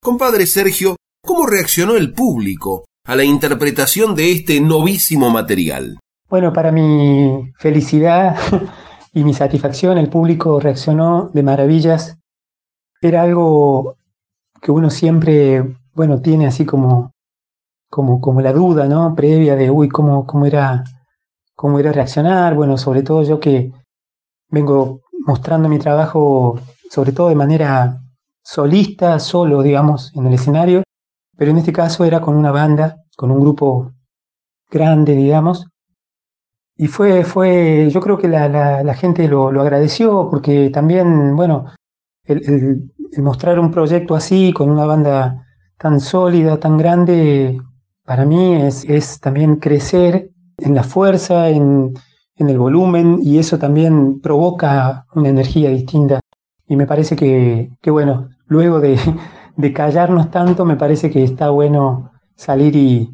Compadre 0.00 0.46
Sergio, 0.46 0.96
¿cómo 1.22 1.44
reaccionó 1.44 1.96
el 1.96 2.14
público 2.14 2.86
a 3.04 3.14
la 3.14 3.24
interpretación 3.24 4.14
de 4.14 4.32
este 4.32 4.58
novísimo 4.62 5.28
material? 5.28 5.98
Bueno, 6.30 6.54
para 6.54 6.72
mi 6.72 7.52
felicidad 7.58 8.38
y 9.12 9.22
mi 9.22 9.34
satisfacción, 9.34 9.98
el 9.98 10.08
público 10.08 10.60
reaccionó 10.60 11.30
de 11.34 11.42
maravillas. 11.42 12.16
Era 13.02 13.20
algo 13.20 13.96
que 14.62 14.70
uno 14.70 14.88
siempre, 14.88 15.76
bueno, 15.92 16.22
tiene 16.22 16.46
así 16.46 16.64
como 16.64 17.12
como, 17.96 18.20
como 18.20 18.42
la 18.42 18.52
duda, 18.52 18.86
¿no? 18.86 19.14
Previa 19.14 19.56
de, 19.56 19.70
uy, 19.70 19.88
cómo, 19.88 20.26
cómo, 20.26 20.44
era, 20.44 20.84
cómo 21.54 21.78
era 21.78 21.92
reaccionar. 21.92 22.54
Bueno, 22.54 22.76
sobre 22.76 23.02
todo 23.02 23.22
yo 23.22 23.40
que 23.40 23.72
vengo 24.50 25.00
mostrando 25.26 25.66
mi 25.66 25.78
trabajo, 25.78 26.60
sobre 26.90 27.12
todo 27.12 27.30
de 27.30 27.36
manera 27.36 27.98
solista, 28.42 29.18
solo, 29.18 29.62
digamos, 29.62 30.12
en 30.14 30.26
el 30.26 30.34
escenario, 30.34 30.82
pero 31.38 31.52
en 31.52 31.56
este 31.56 31.72
caso 31.72 32.04
era 32.04 32.20
con 32.20 32.36
una 32.36 32.52
banda, 32.52 32.98
con 33.16 33.30
un 33.30 33.40
grupo 33.40 33.92
grande, 34.70 35.14
digamos. 35.14 35.66
Y 36.76 36.88
fue, 36.88 37.24
fue, 37.24 37.88
yo 37.90 38.02
creo 38.02 38.18
que 38.18 38.28
la, 38.28 38.82
la, 38.82 38.94
gente 38.94 39.26
lo, 39.26 39.50
lo, 39.50 39.62
agradeció 39.62 40.28
porque 40.30 40.68
también, 40.68 41.34
bueno, 41.34 41.72
el, 42.24 42.92
mostrar 43.16 43.58
un 43.58 43.70
proyecto 43.70 44.14
así, 44.14 44.52
con 44.52 44.68
una 44.68 44.84
banda 44.84 45.46
tan 45.78 45.98
sólida, 45.98 46.60
tan 46.60 46.76
grande, 46.76 47.58
para 48.06 48.24
mí 48.24 48.54
es, 48.54 49.20
también 49.20 49.56
crecer 49.56 50.30
en 50.58 50.74
la 50.74 50.84
fuerza, 50.84 51.50
en, 51.50 51.94
el 52.36 52.58
volumen, 52.58 53.18
y 53.22 53.38
eso 53.38 53.58
también 53.58 54.20
provoca 54.20 55.06
una 55.14 55.28
energía 55.28 55.70
distinta. 55.70 56.20
Y 56.68 56.76
me 56.76 56.86
parece 56.86 57.16
que, 57.16 57.90
bueno, 57.90 58.28
luego 58.46 58.80
de, 59.56 59.72
callarnos 59.74 60.30
tanto, 60.30 60.64
me 60.64 60.76
parece 60.76 61.10
que 61.10 61.24
está 61.24 61.50
bueno 61.50 62.12
salir 62.36 62.76
y, 62.76 63.10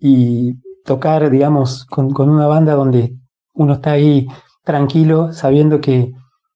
y 0.00 0.54
tocar, 0.84 1.30
digamos, 1.30 1.84
con, 1.84 2.10
con, 2.10 2.30
una 2.30 2.46
banda 2.46 2.74
donde 2.74 3.14
uno 3.52 3.74
está 3.74 3.92
ahí 3.92 4.26
tranquilo, 4.64 5.32
sabiendo 5.32 5.80
que, 5.80 6.12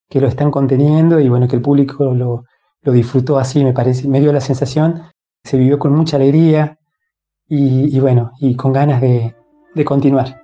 que, 0.08 0.20
lo 0.20 0.28
están 0.28 0.50
conteniendo 0.50 1.20
y 1.20 1.28
bueno, 1.28 1.48
que 1.48 1.56
el 1.56 1.62
público 1.62 2.14
lo, 2.14 2.44
lo 2.82 2.92
disfrutó 2.92 3.38
así, 3.38 3.62
me 3.64 3.72
parece, 3.74 4.08
me 4.08 4.20
dio 4.20 4.32
la 4.32 4.40
sensación, 4.40 5.02
se 5.44 5.58
vivió 5.58 5.78
con 5.78 5.92
mucha 5.92 6.16
alegría, 6.16 6.77
y, 7.48 7.98
bueno, 8.00 8.32
y 8.38 8.54
con 8.56 8.72
ganas 8.72 9.00
de, 9.00 9.34
de 9.74 9.84
continuar. 9.84 10.42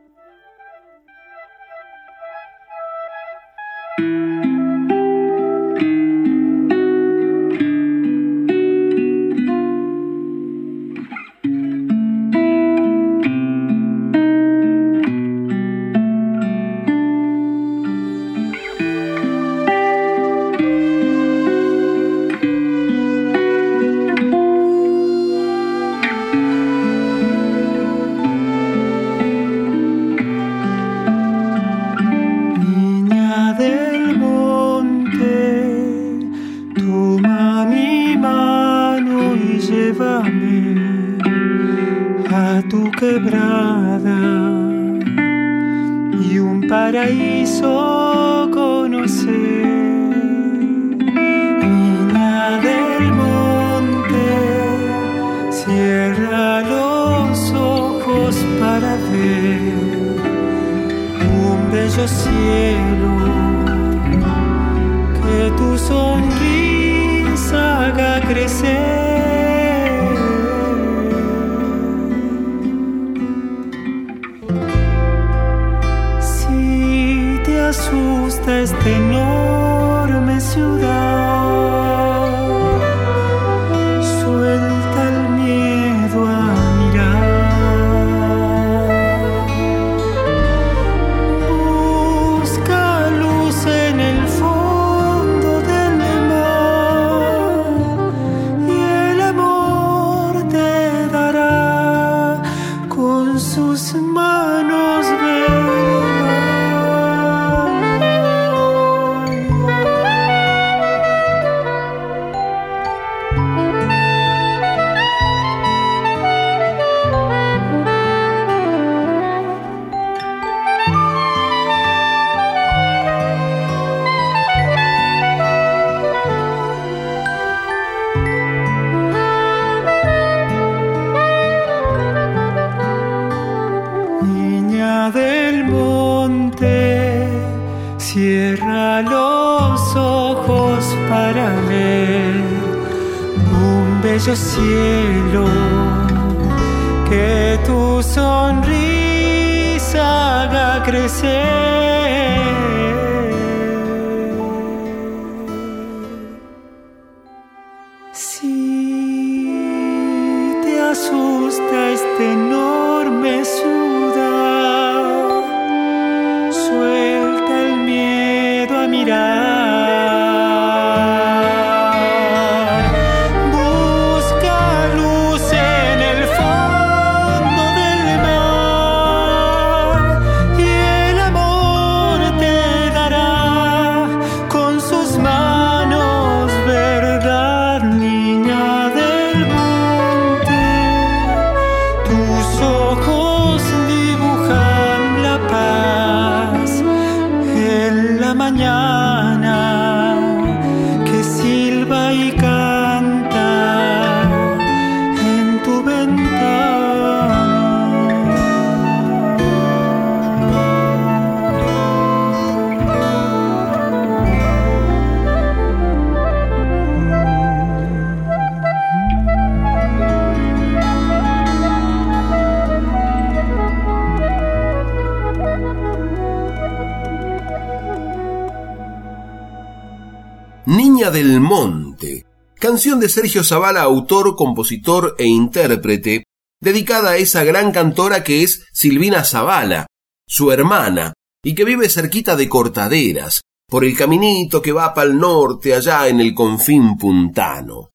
Del 230.74 231.40
Monte, 231.40 232.24
canción 232.56 232.98
de 232.98 233.08
Sergio 233.08 233.44
Zavala, 233.44 233.82
autor, 233.82 234.34
compositor 234.34 235.14
e 235.18 235.26
intérprete, 235.26 236.24
dedicada 236.60 237.10
a 237.10 237.16
esa 237.16 237.44
gran 237.44 237.70
cantora 237.70 238.24
que 238.24 238.42
es 238.42 238.66
Silvina 238.72 239.22
Zavala, 239.22 239.87
su 240.26 240.50
hermana, 240.50 241.12
y 241.44 241.54
que 241.54 241.64
vive 241.64 241.88
cerquita 241.88 242.34
de 242.34 242.48
Cortaderas, 242.48 243.42
por 243.68 243.84
el 243.84 243.96
caminito 243.96 244.60
que 244.60 244.72
va 244.72 244.94
para 244.94 245.10
el 245.10 245.18
norte, 245.18 245.74
allá 245.74 246.08
en 246.08 246.20
el 246.20 246.34
confín 246.34 246.96
puntano. 246.96 247.90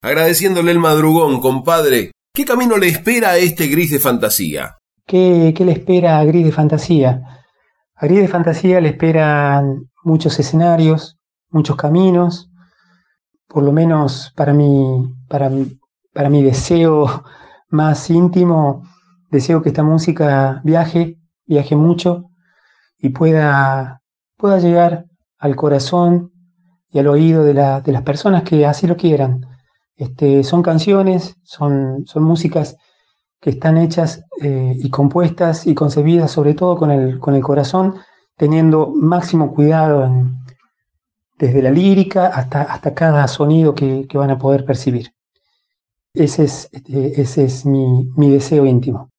Agradeciéndole 0.00 0.70
el 0.70 0.78
madrugón, 0.78 1.40
compadre, 1.40 2.12
¿qué 2.32 2.44
camino 2.44 2.76
le 2.76 2.86
espera 2.86 3.30
a 3.30 3.38
este 3.38 3.66
gris 3.66 3.90
de 3.90 3.98
fantasía? 3.98 4.76
¿Qué, 5.04 5.52
qué 5.56 5.64
le 5.64 5.72
espera 5.72 6.20
a 6.20 6.24
gris 6.24 6.44
de 6.44 6.52
fantasía? 6.52 7.22
A 7.96 8.06
gris 8.06 8.20
de 8.20 8.28
fantasía 8.28 8.80
le 8.80 8.90
esperan 8.90 9.90
muchos 10.04 10.38
escenarios, 10.38 11.16
muchos 11.54 11.76
caminos, 11.76 12.50
por 13.48 13.62
lo 13.62 13.72
menos 13.72 14.32
para 14.36 14.52
mi, 14.52 15.14
para, 15.28 15.50
para 16.12 16.28
mi 16.28 16.42
deseo 16.42 17.24
más 17.70 18.10
íntimo, 18.10 18.82
deseo 19.30 19.62
que 19.62 19.70
esta 19.70 19.84
música 19.84 20.60
viaje, 20.64 21.18
viaje 21.46 21.76
mucho 21.76 22.24
y 22.98 23.10
pueda, 23.10 24.02
pueda 24.36 24.58
llegar 24.58 25.06
al 25.38 25.56
corazón 25.56 26.32
y 26.90 26.98
al 26.98 27.06
oído 27.06 27.44
de, 27.44 27.54
de 27.54 27.92
las 27.92 28.02
personas 28.02 28.42
que 28.42 28.66
así 28.66 28.86
lo 28.86 28.96
quieran. 28.96 29.46
Este, 29.96 30.42
son 30.42 30.62
canciones, 30.62 31.36
son, 31.44 32.04
son 32.06 32.24
músicas 32.24 32.76
que 33.40 33.50
están 33.50 33.78
hechas 33.78 34.24
eh, 34.40 34.74
y 34.76 34.90
compuestas 34.90 35.66
y 35.66 35.74
concebidas 35.74 36.32
sobre 36.32 36.54
todo 36.54 36.76
con 36.76 36.90
el, 36.90 37.20
con 37.20 37.34
el 37.34 37.42
corazón, 37.42 37.94
teniendo 38.36 38.90
máximo 38.90 39.54
cuidado 39.54 40.04
en, 40.04 40.43
desde 41.38 41.62
la 41.62 41.70
lírica 41.70 42.26
hasta, 42.26 42.62
hasta 42.62 42.94
cada 42.94 43.26
sonido 43.28 43.74
que, 43.74 44.06
van 44.14 44.30
a 44.30 44.38
poder 44.38 44.64
percibir. 44.64 45.12
Ese 46.14 46.44
es, 46.44 46.68
este, 46.72 47.20
ese 47.20 47.44
es 47.44 47.66
mi, 47.66 48.08
mi 48.16 48.30
deseo 48.30 48.66
íntimo. 48.66 49.10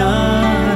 olhar. 0.00 0.69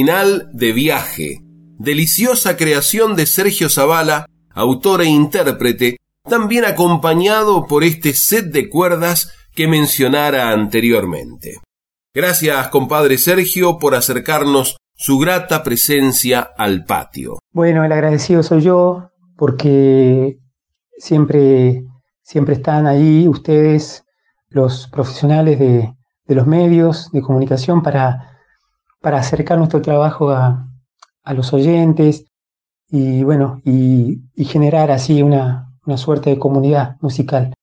Final 0.00 0.48
de 0.54 0.72
viaje. 0.72 1.40
Deliciosa 1.78 2.56
creación 2.56 3.16
de 3.16 3.26
Sergio 3.26 3.68
Zavala, 3.68 4.24
autor 4.48 5.02
e 5.02 5.04
intérprete, 5.04 5.98
también 6.24 6.64
acompañado 6.64 7.66
por 7.66 7.84
este 7.84 8.14
set 8.14 8.46
de 8.46 8.70
cuerdas 8.70 9.30
que 9.54 9.68
mencionara 9.68 10.52
anteriormente. 10.52 11.58
Gracias, 12.14 12.68
compadre 12.68 13.18
Sergio, 13.18 13.76
por 13.76 13.94
acercarnos 13.94 14.78
su 14.94 15.18
grata 15.18 15.62
presencia 15.62 16.48
al 16.56 16.86
patio. 16.86 17.38
Bueno, 17.52 17.84
el 17.84 17.92
agradecido 17.92 18.42
soy 18.42 18.62
yo 18.62 19.10
porque 19.36 20.38
siempre, 20.96 21.84
siempre 22.22 22.54
están 22.54 22.86
ahí 22.86 23.28
ustedes, 23.28 24.04
los 24.48 24.88
profesionales 24.88 25.58
de, 25.58 25.92
de 26.24 26.34
los 26.34 26.46
medios 26.46 27.10
de 27.12 27.20
comunicación, 27.20 27.82
para, 27.82 28.29
para 29.00 29.18
acercar 29.18 29.58
nuestro 29.58 29.82
trabajo 29.82 30.30
a, 30.30 30.66
los 31.32 31.52
oyentes 31.52 32.26
y 32.88 33.22
bueno, 33.22 33.60
y, 33.64 34.20
y 34.34 34.44
generar 34.46 34.90
así 34.90 35.22
una, 35.22 35.70
una 35.86 35.96
suerte 35.96 36.30
de 36.30 36.38
comunidad 36.38 36.96
musical. 37.00 37.54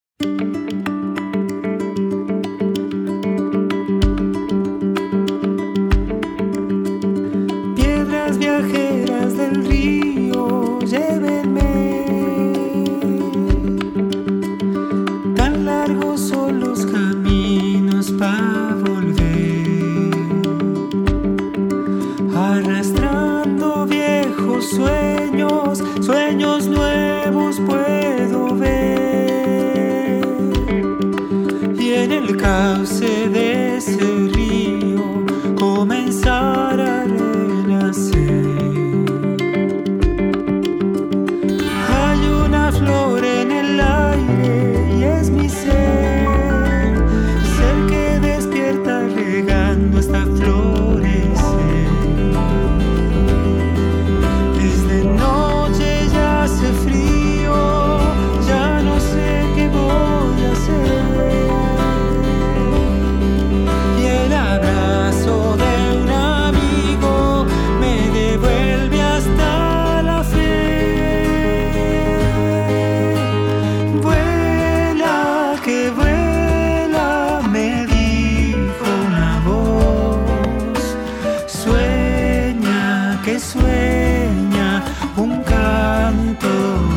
sueña 83.39 84.84
un 85.15 85.43
canto 85.43 86.47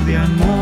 de 0.07 0.16
amor. 0.16 0.60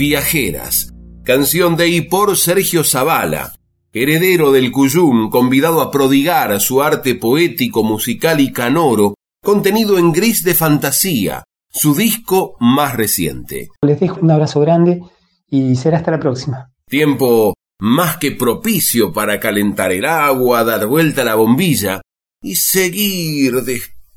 Viajeras, 0.00 0.94
canción 1.24 1.76
de 1.76 1.88
y 1.88 2.00
por 2.00 2.34
Sergio 2.38 2.84
Zavala, 2.84 3.52
heredero 3.92 4.50
del 4.50 4.72
Cuyum, 4.72 5.28
convidado 5.28 5.82
a 5.82 5.90
prodigar 5.90 6.58
su 6.58 6.80
arte 6.80 7.16
poético, 7.16 7.84
musical 7.84 8.40
y 8.40 8.50
canoro, 8.50 9.12
contenido 9.44 9.98
en 9.98 10.12
Gris 10.12 10.42
de 10.42 10.54
Fantasía, 10.54 11.44
su 11.70 11.94
disco 11.94 12.56
más 12.60 12.96
reciente. 12.96 13.68
Les 13.82 14.00
dejo 14.00 14.20
un 14.22 14.30
abrazo 14.30 14.60
grande 14.60 15.02
y 15.50 15.76
será 15.76 15.98
hasta 15.98 16.12
la 16.12 16.18
próxima. 16.18 16.72
Tiempo 16.88 17.52
más 17.78 18.16
que 18.16 18.30
propicio 18.30 19.12
para 19.12 19.38
calentar 19.38 19.92
el 19.92 20.06
agua, 20.06 20.64
dar 20.64 20.86
vuelta 20.86 21.20
a 21.20 21.26
la 21.26 21.34
bombilla 21.34 22.00
y 22.40 22.56
seguir 22.56 23.52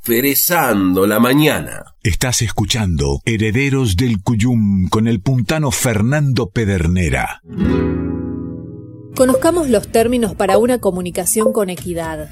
desperezando 0.04 1.08
la 1.08 1.18
mañana. 1.22 1.96
Estás 2.04 2.42
escuchando 2.42 3.22
Herederos 3.24 3.96
del 3.96 4.22
Cuyum 4.22 4.90
con 4.90 5.08
el 5.08 5.22
puntano 5.22 5.72
Fernando 5.72 6.50
Pedernera. 6.50 7.42
Conozcamos 9.16 9.70
los 9.70 9.88
términos 9.88 10.36
para 10.36 10.58
una 10.58 10.80
comunicación 10.80 11.54
con 11.54 11.70
equidad. 11.70 12.30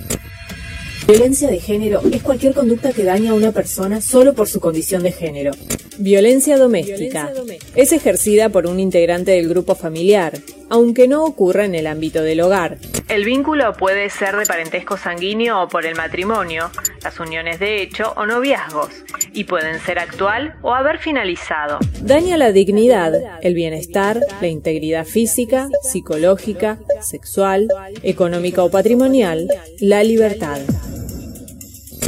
Violencia 1.07 1.49
de 1.49 1.61
género 1.61 2.01
es 2.11 2.21
cualquier 2.21 2.53
conducta 2.53 2.91
que 2.91 3.05
daña 3.05 3.31
a 3.31 3.35
una 3.35 3.53
persona 3.53 4.01
solo 4.01 4.33
por 4.33 4.49
su 4.49 4.59
condición 4.59 5.03
de 5.03 5.13
género. 5.13 5.51
Violencia 5.97 6.57
doméstica 6.57 7.31
es 7.75 7.93
ejercida 7.93 8.49
por 8.49 8.67
un 8.67 8.81
integrante 8.81 9.31
del 9.31 9.47
grupo 9.47 9.75
familiar, 9.75 10.37
aunque 10.69 11.07
no 11.07 11.23
ocurra 11.23 11.63
en 11.63 11.75
el 11.75 11.87
ámbito 11.87 12.21
del 12.21 12.41
hogar. 12.41 12.79
El 13.11 13.25
vínculo 13.25 13.73
puede 13.73 14.09
ser 14.09 14.37
de 14.37 14.45
parentesco 14.45 14.95
sanguíneo 14.95 15.63
o 15.63 15.67
por 15.67 15.85
el 15.85 15.95
matrimonio, 15.95 16.71
las 17.03 17.19
uniones 17.19 17.59
de 17.59 17.81
hecho 17.81 18.13
o 18.15 18.25
noviazgos, 18.25 18.87
y 19.33 19.43
pueden 19.43 19.81
ser 19.81 19.99
actual 19.99 20.55
o 20.61 20.73
haber 20.73 20.97
finalizado. 20.97 21.79
Daña 22.01 22.37
la 22.37 22.53
dignidad, 22.53 23.13
el 23.41 23.53
bienestar, 23.53 24.21
la 24.39 24.47
integridad 24.47 25.05
física, 25.05 25.67
psicológica, 25.83 26.79
sexual, 27.01 27.67
económica 28.01 28.63
o 28.63 28.71
patrimonial, 28.71 29.45
la 29.81 30.05
libertad. 30.05 30.61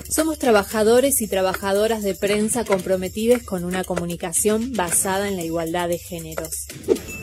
Somos 0.08 0.40
trabajadores 0.40 1.22
y 1.22 1.28
trabajadoras 1.28 2.02
de 2.04 2.16
prensa 2.16 2.64
comprometidos 2.64 3.44
con 3.44 3.66
una 3.66 3.84
comunicación 3.84 4.72
basada 4.72 5.28
en 5.28 5.36
la 5.36 5.44
igualdad 5.44 5.90
de 5.90 5.98
géneros. 5.98 6.68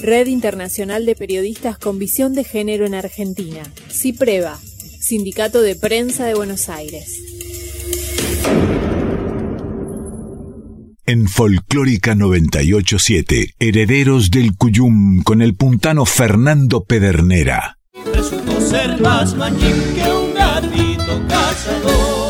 Red 0.03 0.29
Internacional 0.29 1.05
de 1.05 1.15
Periodistas 1.15 1.79
con 1.79 1.99
Visión 1.99 2.35
de 2.35 2.45
Género 2.45 2.87
en 2.87 2.95
Argentina. 2.95 3.63
CIPREVA, 3.91 4.59
Sindicato 5.01 5.61
de 5.61 5.77
Prensa 5.77 6.25
de 6.27 6.35
Buenos 6.35 6.69
Aires. 6.69 7.21
En 11.07 11.29
Folclórica 11.29 12.15
987, 12.15 13.55
Herederos 13.59 14.31
del 14.31 14.57
Cuyum 14.57 15.23
con 15.23 15.43
el 15.43 15.55
puntano 15.55 16.07
Fernando 16.07 16.85
Pedernera. 16.85 17.79
Resultó 18.15 18.61
ser 18.61 19.01
más 19.01 19.35
mañín 19.35 19.75
que 19.95 20.13
un 20.13 20.35
gatito 20.35 21.27
cazador. 21.29 22.30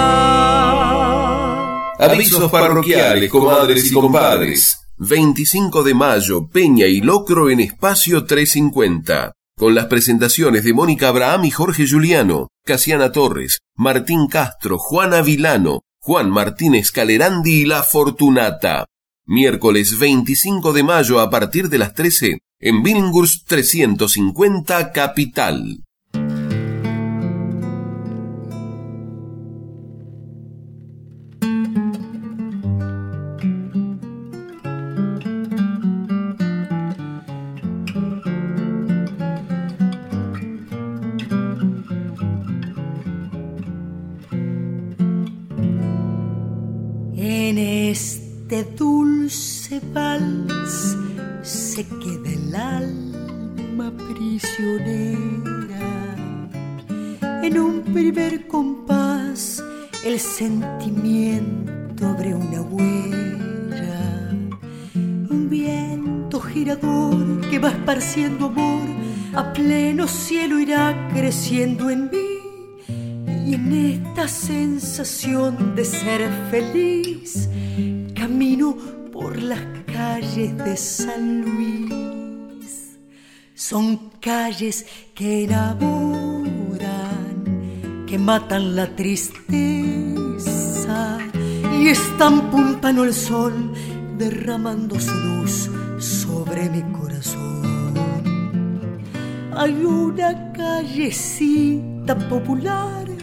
Avisos 1.99 2.49
parroquiales, 2.53 3.29
comadres 3.29 3.91
y 3.91 3.95
compadres. 3.95 4.79
25 4.99 5.83
de 5.83 5.95
mayo, 5.95 6.49
Peña 6.53 6.87
y 6.87 7.01
Locro 7.01 7.51
en 7.51 7.59
Espacio 7.59 8.25
350. 8.25 9.33
Con 9.57 9.76
las 9.76 9.86
presentaciones 9.86 10.64
de 10.64 10.72
Mónica 10.72 11.09
Abraham 11.09 11.44
y 11.44 11.52
Jorge 11.52 11.86
Juliano, 11.88 12.48
Casiana 12.64 13.12
Torres, 13.12 13.61
Martín 13.76 14.26
Castro, 14.26 14.78
Juana 14.78 15.22
Vilano, 15.22 15.82
Juan 16.00 16.28
Martínez 16.28 16.90
Calerandi 16.90 17.61
y 17.61 17.64
La 17.64 17.84
Fortunata. 17.84 18.86
Miércoles 19.26 19.96
25 19.96 20.72
de 20.72 20.82
mayo 20.82 21.20
a 21.20 21.30
partir 21.30 21.68
de 21.68 21.78
las 21.78 21.94
13 21.94 22.40
en 22.59 22.82
Billinghurst 22.82 23.46
350 23.46 24.90
Capital. 24.90 25.84
Feliz, 76.50 77.48
camino 78.14 78.76
por 79.12 79.40
las 79.40 79.61
calles 79.86 80.57
de 80.59 80.76
San 80.76 81.40
Luis. 81.42 82.98
Son 83.55 84.11
calles 84.20 84.84
que 85.14 85.44
enamoran, 85.44 86.84
que 88.07 88.18
matan 88.18 88.76
la 88.76 88.94
tristeza 88.94 89.38
y 91.80 91.88
están 91.88 92.50
puntando 92.50 93.05
el 93.05 93.14
sol, 93.14 93.72
derramando 94.18 95.00
su 95.00 95.14
luz 95.14 95.70
sobre 95.98 96.68
mi 96.68 96.82
corazón. 96.92 97.94
Hay 99.57 99.72
una 99.84 100.52
callecita 100.52 102.14
popular 102.28 103.14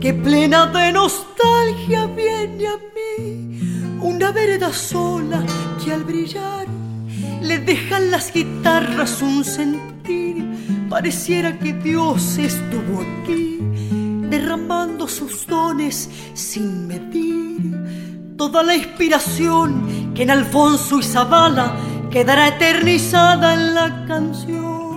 que 0.00 0.14
plena 0.14 0.66
de 0.66 0.92
nostalgia 0.92 2.06
viene 2.06 2.66
a 2.66 2.76
mí, 2.94 3.98
una 4.00 4.32
vereda 4.32 4.72
sola 4.72 5.44
que 5.84 5.92
al 5.92 6.04
brillar 6.04 6.66
le 7.42 7.58
dejan 7.58 8.10
las 8.10 8.32
guitarras 8.32 9.20
un 9.20 9.44
sentir, 9.44 10.88
pareciera 10.88 11.58
que 11.58 11.74
Dios 11.74 12.38
estuvo 12.38 13.02
aquí, 13.02 13.58
derramando 14.30 15.06
sus 15.06 15.46
dones 15.46 16.08
sin 16.32 16.86
medir, 16.86 18.36
toda 18.38 18.62
la 18.62 18.74
inspiración 18.74 20.12
que 20.14 20.22
en 20.22 20.30
Alfonso 20.30 20.98
y 20.98 21.02
Zavala 21.02 21.76
quedará 22.10 22.48
eternizada 22.48 23.52
en 23.52 23.74
la 23.74 24.06
canción. 24.06 24.89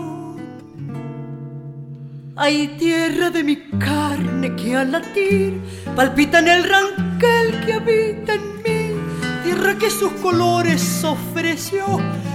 Hay 2.36 2.70
tierra 2.80 3.30
de 3.30 3.44
mi 3.44 3.58
carne 3.78 4.56
que 4.56 4.76
al 4.76 4.92
latir 4.92 5.62
palpita 5.96 6.40
en 6.40 6.48
el 6.48 6.64
ranquel 6.64 7.64
que 7.64 7.74
habita 7.74 8.34
en 8.34 8.42
mí, 8.64 8.96
tierra 9.44 9.78
que 9.78 9.92
sus 9.92 10.12
colores 10.14 11.04
ofreció 11.04 11.86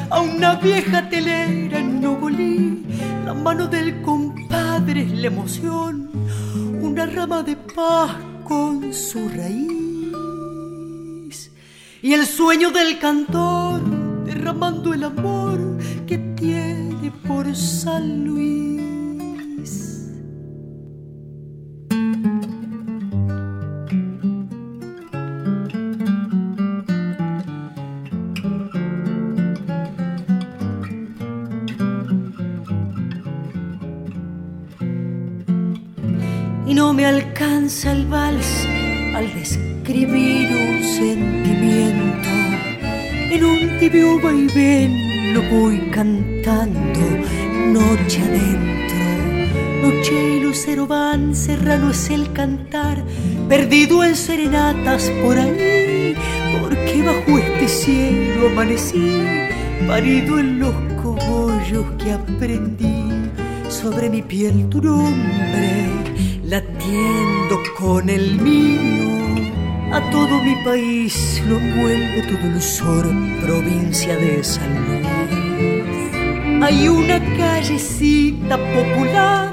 a 0.08 0.20
una 0.20 0.54
vieja 0.54 1.08
telera 1.08 1.80
en 1.80 2.00
Nogolí. 2.00 2.86
La 3.24 3.34
mano 3.34 3.66
del 3.66 4.00
compadre 4.02 5.02
es 5.02 5.10
la 5.14 5.26
emoción, 5.26 6.08
una 6.80 7.04
rama 7.06 7.42
de 7.42 7.56
paz 7.56 8.14
con 8.44 8.94
su 8.94 9.28
raíz. 9.28 9.90
Y 12.02 12.14
el 12.14 12.24
sueño 12.24 12.70
del 12.70 13.00
cantor 13.00 13.82
derramando 14.24 14.94
el 14.94 15.02
amor 15.02 15.76
que 16.06 16.18
tiene 16.18 17.10
por 17.26 17.52
San 17.56 18.24
Luis. 18.24 18.87
Me 36.98 37.06
alcanza 37.06 37.92
el 37.92 38.06
vals 38.06 38.66
al 39.14 39.32
describir 39.32 40.48
un 40.50 40.82
sentimiento. 40.82 42.28
En 43.30 43.44
un 43.44 43.78
tibio 43.78 44.20
vaivén 44.20 45.32
lo 45.32 45.42
voy 45.42 45.78
cantando 45.92 46.98
noche 47.72 48.20
adentro. 48.20 49.04
Noche 49.80 50.12
y 50.12 50.40
lucero 50.40 50.88
van, 50.88 51.36
serrano 51.36 51.92
es 51.92 52.10
el 52.10 52.32
cantar, 52.32 53.04
perdido 53.48 54.02
en 54.02 54.16
serenatas 54.16 55.08
por 55.22 55.38
ahí, 55.38 56.16
porque 56.60 57.00
bajo 57.06 57.38
este 57.38 57.68
cielo 57.68 58.48
amanecí, 58.48 59.22
parido 59.86 60.40
en 60.40 60.58
los 60.58 60.74
cogollos 61.00 61.86
que 61.96 62.10
aprendí 62.10 63.04
sobre 63.68 64.10
mi 64.10 64.20
piel 64.20 64.68
tu 64.68 64.82
nombre, 64.82 65.97
latiendo 66.48 67.62
con 67.78 68.08
el 68.08 68.40
mío. 68.40 69.06
A 69.92 70.00
todo 70.10 70.40
mi 70.42 70.54
país 70.64 71.42
lo 71.46 71.58
envuelve 71.58 72.22
tu 72.22 72.36
dulzor, 72.38 73.06
provincia 73.42 74.16
de 74.16 74.42
San 74.42 74.72
Luis. 74.86 75.06
Hay 76.62 76.88
una 76.88 77.18
callecita 77.36 78.56
popular 78.56 79.52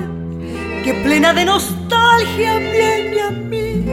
que 0.83 0.93
plena 1.03 1.33
de 1.33 1.45
nostalgia 1.45 2.59
viene 2.59 3.21
a 3.21 3.31
mí, 3.31 3.83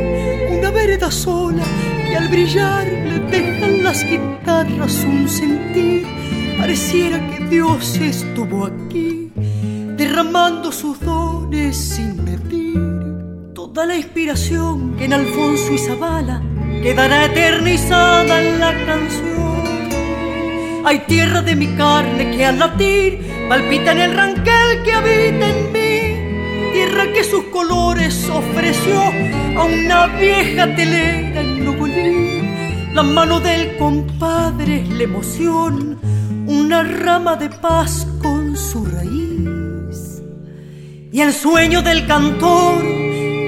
una 0.58 0.70
vereda 0.70 1.10
sola 1.10 1.64
que 2.06 2.16
al 2.16 2.28
brillar 2.28 2.86
le 2.86 3.18
dejan 3.18 3.82
las 3.82 4.04
guitarras 4.04 5.04
un 5.04 5.28
sentir. 5.28 6.06
Pareciera 6.58 7.18
que 7.30 7.44
Dios 7.46 7.96
estuvo 7.96 8.66
aquí 8.66 9.32
derramando 9.96 10.70
sus 10.70 11.00
dones 11.00 11.76
sin. 11.76 12.21
Toda 13.72 13.86
la 13.86 13.96
inspiración 13.96 14.96
que 14.98 15.06
en 15.06 15.14
Alfonso 15.14 15.72
y 15.72 15.78
Zabala 15.78 16.42
quedará 16.82 17.24
eternizada 17.24 18.42
en 18.42 18.60
la 18.60 18.72
canción. 18.84 19.88
Hay 20.84 20.98
tierra 21.06 21.40
de 21.40 21.56
mi 21.56 21.68
carne 21.68 22.36
que 22.36 22.44
al 22.44 22.58
latir 22.58 23.26
palpita 23.48 23.92
en 23.92 23.98
el 23.98 24.14
ranquel 24.14 24.82
que 24.84 24.92
habita 24.92 25.48
en 25.48 25.72
mí. 25.72 26.72
Tierra 26.74 27.10
que 27.14 27.24
sus 27.24 27.44
colores 27.44 28.28
ofreció 28.28 29.00
a 29.56 29.64
una 29.64 30.06
vieja 30.18 30.66
telera 30.76 31.40
en 31.40 31.64
Nogolí. 31.64 32.92
La 32.92 33.02
mano 33.02 33.40
del 33.40 33.78
compadre 33.78 34.82
es 34.82 34.88
la 34.90 35.04
emoción, 35.04 35.98
una 36.46 36.82
rama 36.82 37.36
de 37.36 37.48
paz 37.48 38.06
con 38.20 38.54
su 38.54 38.84
raíz 38.84 40.22
y 41.10 41.20
el 41.22 41.32
sueño 41.32 41.80
del 41.80 42.06
cantor 42.06 43.01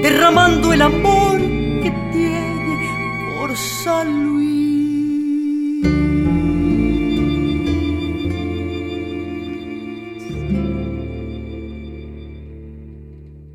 derramando 0.05 0.71
el 0.71 0.83
amor 0.83 1.39
que 1.81 1.91
tiene 2.13 3.33
por 3.35 3.57
San 3.57 4.23
Luis. 4.23 5.87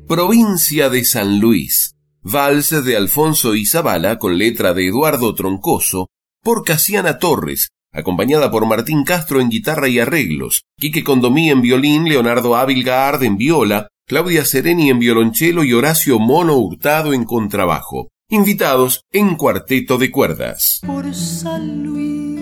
Provincia 0.05 0.89
de 0.89 1.05
San 1.05 1.39
Luis. 1.39 1.95
Vals 2.21 2.83
de 2.83 2.97
Alfonso 2.97 3.55
Izabala 3.55 4.19
con 4.19 4.37
letra 4.37 4.73
de 4.73 4.89
Eduardo 4.89 5.33
Troncoso 5.33 6.09
por 6.43 6.65
Casiana 6.65 7.17
Torres, 7.17 7.69
acompañada 7.93 8.51
por 8.51 8.65
Martín 8.65 9.05
Castro 9.05 9.39
en 9.39 9.49
guitarra 9.49 9.87
y 9.87 9.99
arreglos, 9.99 10.63
Quique 10.77 11.05
Condomí 11.05 11.49
en 11.49 11.61
violín, 11.61 12.09
Leonardo 12.09 12.57
Avilgaard 12.57 13.23
en 13.23 13.37
viola, 13.37 13.87
Claudia 14.07 14.43
Sereni 14.43 14.89
en 14.89 14.99
violonchelo 14.99 15.63
y 15.63 15.73
Horacio 15.73 16.19
Mono 16.19 16.57
Hurtado 16.57 17.13
en 17.13 17.23
contrabajo. 17.23 18.09
Invitados 18.29 19.03
en 19.11 19.35
cuarteto 19.35 19.97
de 19.97 20.11
cuerdas. 20.11 20.81
Por 20.85 21.13
San 21.13 21.83
Luis. 21.83 22.41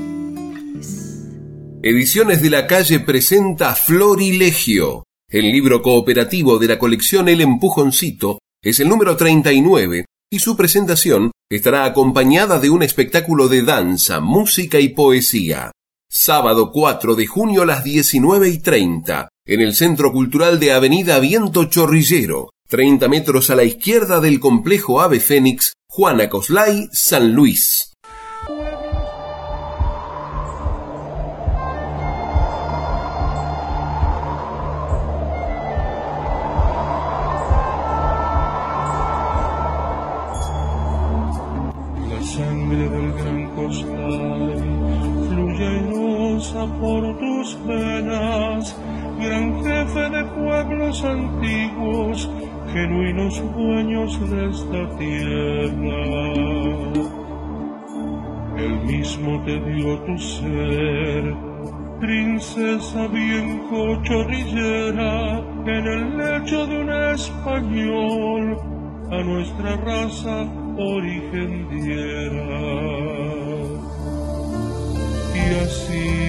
Ediciones 1.81 2.41
de 2.41 2.49
la 2.49 2.67
calle 2.67 2.99
presenta 2.99 3.75
Florilegio. 3.75 5.03
El 5.29 5.51
libro 5.51 5.81
cooperativo 5.81 6.57
de 6.57 6.67
la 6.67 6.79
colección 6.79 7.29
El 7.29 7.41
Empujoncito 7.41 8.39
es 8.63 8.79
el 8.79 8.89
número 8.89 9.15
39 9.15 10.05
y 10.31 10.39
su 10.39 10.57
presentación 10.57 11.31
estará 11.49 11.85
acompañada 11.85 12.59
de 12.59 12.69
un 12.69 12.83
espectáculo 12.83 13.47
de 13.47 13.63
danza, 13.63 14.19
música 14.19 14.79
y 14.79 14.89
poesía. 14.89 15.71
Sábado 16.09 16.71
4 16.71 17.15
de 17.15 17.27
junio 17.27 17.61
a 17.61 17.65
las 17.67 17.83
19 17.83 18.49
y 18.49 18.59
30 18.59 19.29
en 19.49 19.61
el 19.61 19.73
Centro 19.73 20.11
Cultural 20.11 20.59
de 20.59 20.73
Avenida 20.73 21.17
Viento 21.19 21.63
Chorrillero, 21.65 22.51
30 22.67 23.07
metros 23.07 23.49
a 23.49 23.55
la 23.55 23.63
izquierda 23.63 24.19
del 24.19 24.39
complejo 24.39 25.01
Ave 25.01 25.19
Fénix, 25.19 25.73
Juana 25.87 26.29
Coslay, 26.29 26.87
San 26.91 27.33
Luis. 27.33 27.88
Pueblos 50.63 51.03
antiguos, 51.05 52.29
genuinos 52.73 53.41
dueños 53.55 54.29
de 54.29 54.49
esta 54.49 54.97
tierra. 54.97 56.03
Él 58.57 58.79
mismo 58.85 59.41
te 59.45 59.57
dio 59.71 59.97
tu 59.99 60.17
ser, 60.17 61.33
princesa 62.01 63.07
bien 63.07 63.59
cochorrillera, 63.69 65.39
en 65.65 65.87
el 65.87 66.17
lecho 66.17 66.67
de 66.67 66.81
un 66.81 66.91
español, 67.13 68.57
a 69.11 69.23
nuestra 69.23 69.77
raza 69.77 70.45
origen 70.77 71.69
diera. 71.69 72.59
Y 75.35 75.63
así 75.63 76.19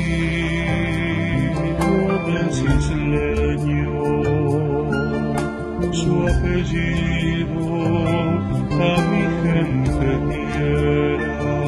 su 5.92 6.26
apellido 6.26 7.64
a 8.70 9.00
mi 9.10 9.24
gente 9.42 10.08
tierra, 10.30 11.58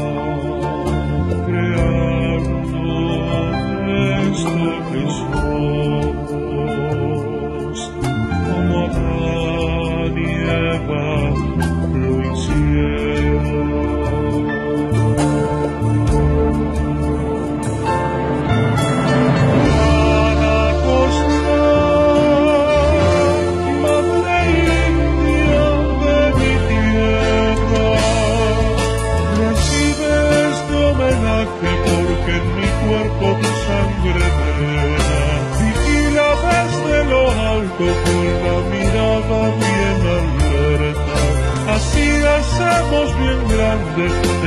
creando 1.47 2.83
esto 4.31 4.65
que 4.91 5.03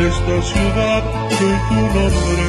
esta 0.08 0.42
ciudad 0.42 1.04
que 1.30 1.52
tu 1.68 1.76
nombre 1.76 2.46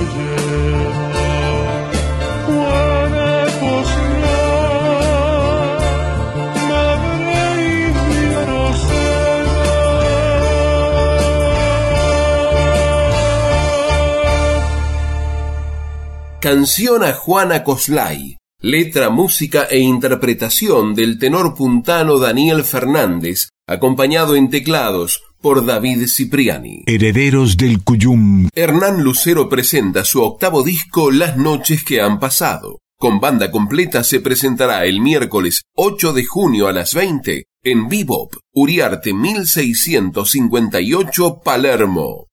Canción 16.40 17.02
a 17.02 17.12
Juana 17.12 17.64
Coslay. 17.64 18.36
Letra, 18.60 19.10
música 19.10 19.66
e 19.68 19.78
interpretación 19.80 20.94
del 20.94 21.18
tenor 21.18 21.54
puntano 21.56 22.18
Daniel 22.18 22.62
Fernández, 22.62 23.48
acompañado 23.66 24.36
en 24.36 24.48
teclados 24.48 25.22
por 25.46 25.64
David 25.64 26.08
Cipriani. 26.08 26.82
Herederos 26.86 27.56
del 27.56 27.84
Cuyum. 27.84 28.48
Hernán 28.52 29.04
Lucero 29.04 29.48
presenta 29.48 30.04
su 30.04 30.20
octavo 30.20 30.64
disco 30.64 31.12
Las 31.12 31.36
noches 31.36 31.84
que 31.84 32.00
han 32.00 32.18
pasado. 32.18 32.80
Con 32.98 33.20
banda 33.20 33.52
completa 33.52 34.02
se 34.02 34.18
presentará 34.18 34.84
el 34.86 35.00
miércoles 35.00 35.62
8 35.76 36.14
de 36.14 36.24
junio 36.24 36.66
a 36.66 36.72
las 36.72 36.94
20 36.94 37.44
En 37.62 37.88
Bebop, 37.88 38.34
Uriarte 38.54 39.14
1658, 39.14 41.42
Palermo. 41.44 42.26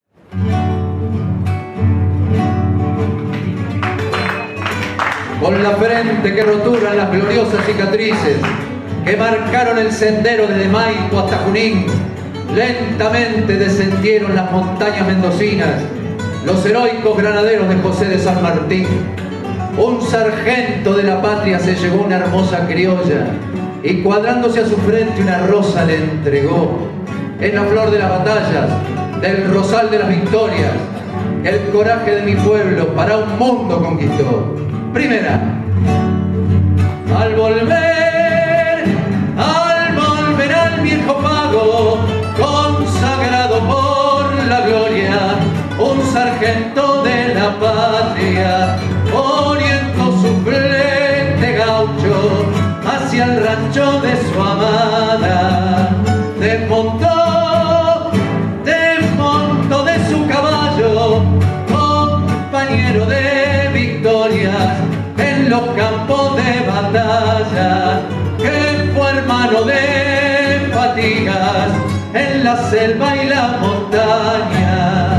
Con 5.39 5.61
la 5.61 5.75
frente 5.75 6.33
que 6.33 6.41
roturan 6.41 6.97
las 6.97 7.11
gloriosas 7.11 7.63
cicatrices 7.63 8.39
que 9.05 9.15
marcaron 9.17 9.77
el 9.77 9.91
sendero 9.91 10.47
desde 10.47 10.67
Maipo 10.67 11.19
hasta 11.19 11.37
Junín, 11.37 11.85
lentamente 12.55 13.57
descendieron 13.57 14.35
las 14.35 14.51
montañas 14.51 15.07
mendocinas 15.07 15.81
los 16.45 16.65
heroicos 16.65 17.17
granaderos 17.17 17.69
de 17.69 17.75
José 17.75 18.05
de 18.05 18.19
San 18.19 18.41
Martín. 18.41 18.85
Un 19.77 20.01
sargento 20.01 20.93
de 20.93 21.03
la 21.03 21.21
patria 21.21 21.59
se 21.59 21.75
llevó 21.75 22.03
una 22.03 22.17
hermosa 22.17 22.67
criolla 22.67 23.27
y 23.81 24.01
cuadrándose 24.01 24.59
a 24.59 24.65
su 24.65 24.75
frente 24.77 25.21
una 25.21 25.47
rosa 25.47 25.85
le 25.85 25.95
entregó. 25.95 26.89
En 27.39 27.55
la 27.55 27.63
flor 27.63 27.91
de 27.91 27.99
las 27.99 28.09
batallas, 28.09 28.69
del 29.21 29.53
rosal 29.53 29.89
de 29.89 29.99
las 29.99 30.09
victorias, 30.09 30.71
el 31.43 31.59
coraje 31.71 32.15
de 32.15 32.21
mi 32.21 32.35
pueblo 32.35 32.93
para 32.93 33.17
un 33.17 33.37
mundo 33.37 33.81
conquistó. 33.81 34.55
Primera, 34.93 35.41
al 37.17 37.35
volver, 37.35 37.92
patria, 47.63 48.77
orientó 49.13 50.05
su 50.21 50.31
frente 50.43 51.53
gaucho 51.53 52.45
hacia 52.85 53.23
el 53.25 53.45
rancho 53.45 54.01
de 54.01 54.13
su 54.27 54.41
amada. 54.41 55.89
Desmontó, 56.39 58.11
desmontó 58.65 59.85
de 59.85 59.95
su 60.09 60.27
caballo, 60.27 61.23
compañero 61.71 63.05
de 63.05 63.69
victorias 63.73 64.73
en 65.17 65.49
los 65.49 65.61
campos 65.77 66.35
de 66.35 66.51
batalla, 66.67 68.01
que 68.39 68.91
fue 68.93 69.09
hermano 69.09 69.63
de 69.63 70.69
fatigas 70.73 71.69
en 72.13 72.43
la 72.43 72.57
selva 72.69 73.15
y 73.15 73.29
la 73.29 73.57
montaña. 73.61 75.12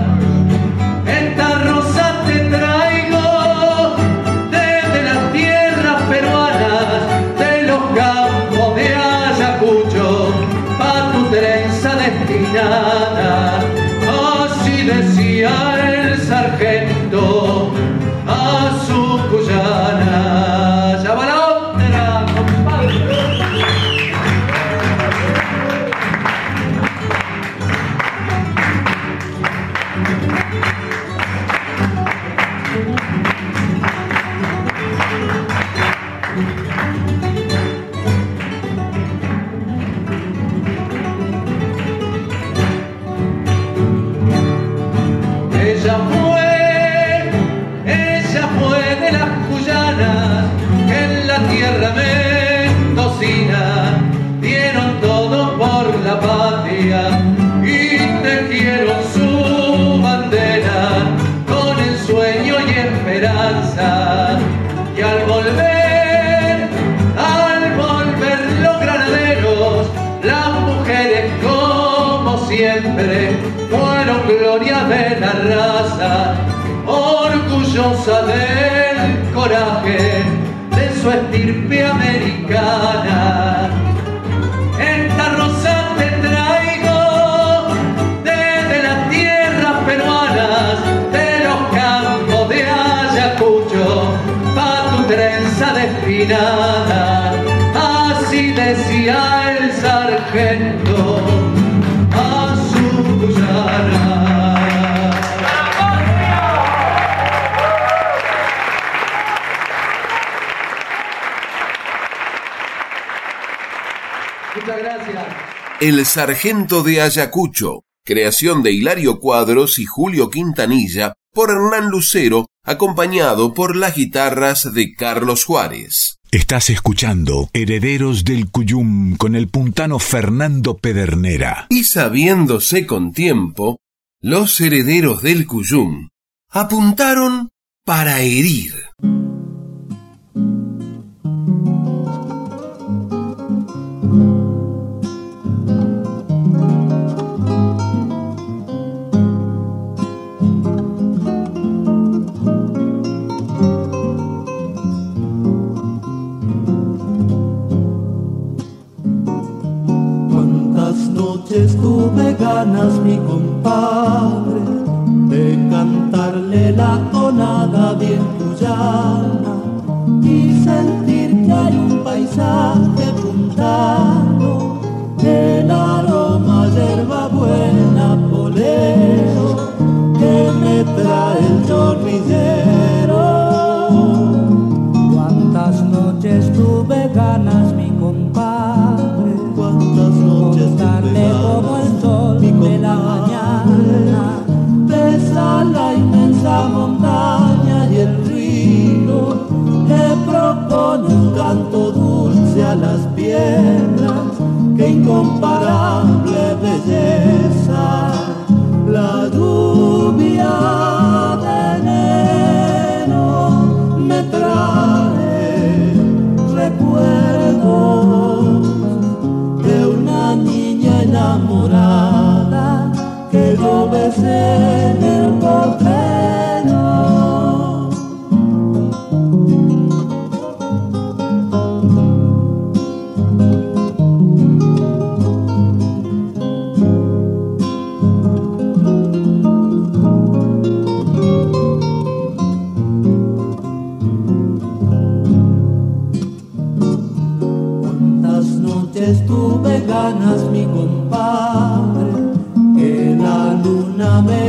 Sargento 116.15 116.85
de 116.85 117.01
Ayacucho, 117.01 117.83
creación 118.05 118.63
de 118.63 118.71
Hilario 118.71 119.19
Cuadros 119.19 119.81
y 119.81 119.85
Julio 119.85 120.31
Quintanilla, 120.31 121.15
por 121.33 121.51
Hernán 121.51 121.91
Lucero, 121.91 122.47
acompañado 122.63 123.53
por 123.53 123.75
las 123.75 123.97
guitarras 123.97 124.73
de 124.73 124.95
Carlos 124.95 125.45
Juárez. 125.45 126.19
Estás 126.31 126.71
escuchando 126.71 127.51
Herederos 127.53 128.23
del 128.23 128.49
Cuyum 128.49 129.17
con 129.17 129.35
el 129.35 129.49
puntano 129.49 129.99
Fernando 129.99 130.77
Pedernera. 130.77 131.67
Y 131.69 131.83
sabiéndose 131.83 132.87
con 132.87 133.11
tiempo, 133.13 133.81
los 134.21 134.61
herederos 134.61 135.21
del 135.21 135.49
Cuyum 135.49 136.11
apuntaron 136.49 137.49
para 137.85 138.21
herir. 138.21 138.73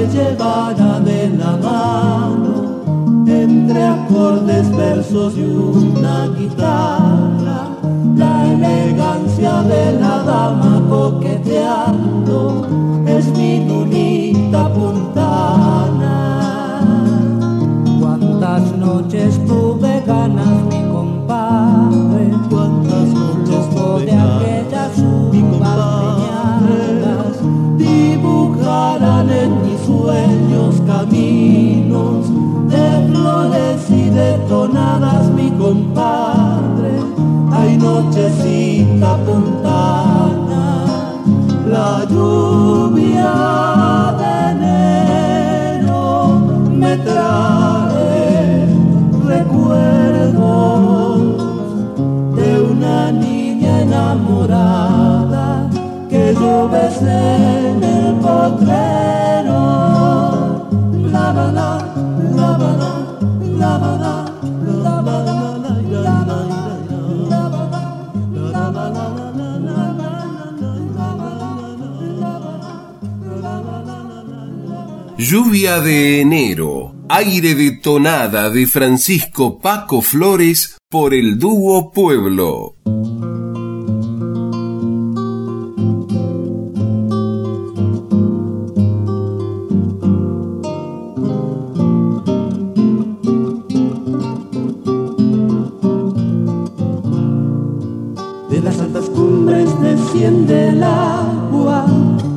Llevara 0.07 0.99
de 0.99 1.29
la 1.29 1.57
mano, 1.57 3.25
entre 3.27 3.83
acordes, 3.83 4.75
versos 4.75 5.37
y 5.37 5.43
una 5.43 6.27
guitarra, 6.37 7.69
la 8.15 8.53
elegancia 8.53 9.61
de 9.63 9.99
la 9.99 10.23
dama 10.23 10.81
coqueteando 10.89 12.67
es 13.07 13.25
mi 13.37 13.65
lunita 13.67 14.71
puntana. 14.73 16.15
Cuántas 17.99 18.75
noches 18.77 19.39
sueños 30.05 30.75
caminos 30.85 32.29
de 32.69 33.07
flores 33.11 33.89
y 33.89 34.09
de 34.09 34.33
tonadas 34.47 35.31
mi 35.31 35.49
compadre. 35.51 36.93
Hay 37.51 37.77
nochecita 37.77 39.17
puntana, 39.25 40.85
la 41.67 42.05
lluvia 42.07 43.33
de 44.19 44.33
enero 44.51 46.03
me 46.69 46.97
trae 46.97 48.67
recuerdos 49.33 50.35
de 52.35 52.61
una 52.61 53.11
niña 53.11 53.81
enamorada 53.81 55.67
que 56.09 56.35
yo 56.35 56.69
besé 56.69 57.71
en 57.71 57.83
el 57.83 58.13
potrero. 58.17 58.94
Lluvia 75.27 75.79
de 75.79 76.21
enero, 76.21 76.93
aire 77.09 77.55
de 77.55 77.71
tonada 77.71 78.51
de 78.51 78.67
Francisco 78.67 79.57
Paco 79.57 80.03
Flores 80.03 80.77
por 80.87 81.15
el 81.15 81.39
dúo 81.39 81.91
Pueblo. 81.91 82.75
De 98.51 98.61
las 98.61 98.79
altas 98.79 99.09
cumbres 99.09 99.69
desciende 99.81 100.69
agua, 100.83 101.24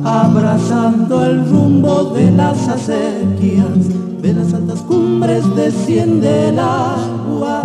abrazando 0.03 1.25
el 1.25 1.49
rumbo 1.49 2.11
de 2.15 2.31
las 2.31 2.67
acequias. 2.67 3.89
De 4.21 4.33
las 4.33 4.53
altas 4.53 4.81
cumbres 4.81 5.43
desciende 5.55 6.49
el 6.49 6.59
agua, 6.59 7.61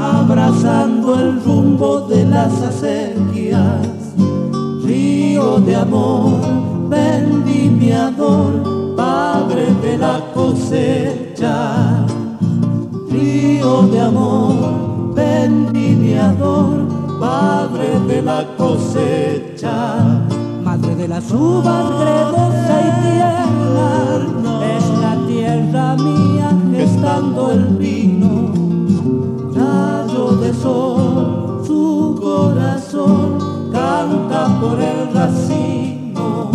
abrazando 0.00 1.18
el 1.18 1.42
rumbo 1.42 2.02
de 2.02 2.24
las 2.24 2.52
acequias. 2.62 3.86
Río 4.84 5.58
de 5.58 5.76
amor, 5.76 6.32
vendimiador, 6.88 8.94
padre 8.96 9.66
de 9.82 9.98
la 9.98 10.20
cosecha. 10.32 12.06
Río 13.10 13.82
de 13.88 14.00
amor, 14.00 15.14
vendimiador, 15.14 16.88
padre 17.18 17.98
de 18.06 18.22
la 18.22 18.46
cosecha, 18.56 20.17
de 20.98 21.06
las 21.06 21.30
uvas 21.30 21.84
gredosa 22.00 22.80
y 22.80 22.90
tierna, 23.06 24.26
es 24.76 24.84
la 25.00 25.14
tierra 25.28 25.94
mía 25.94 26.50
gestando 26.72 27.52
el 27.52 27.66
vino, 27.76 28.52
rayo 29.54 30.32
de 30.38 30.52
sol, 30.52 31.62
su 31.64 32.18
corazón 32.20 33.38
canta 33.70 34.58
por 34.60 34.80
el 34.80 35.14
racimo, 35.14 36.50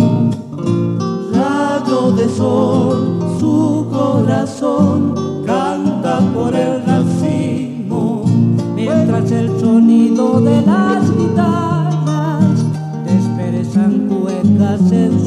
rayo 1.32 2.12
de 2.12 2.28
sol, 2.28 3.36
su 3.40 3.86
corazón 3.90 5.14
canta 5.46 6.20
por 6.34 6.54
el 6.54 6.84
racimo, 6.84 8.24
mientras 8.74 9.32
el 9.32 9.58
sonido 9.58 10.42
de 10.42 10.60
las 10.60 10.93
faces 14.94 15.23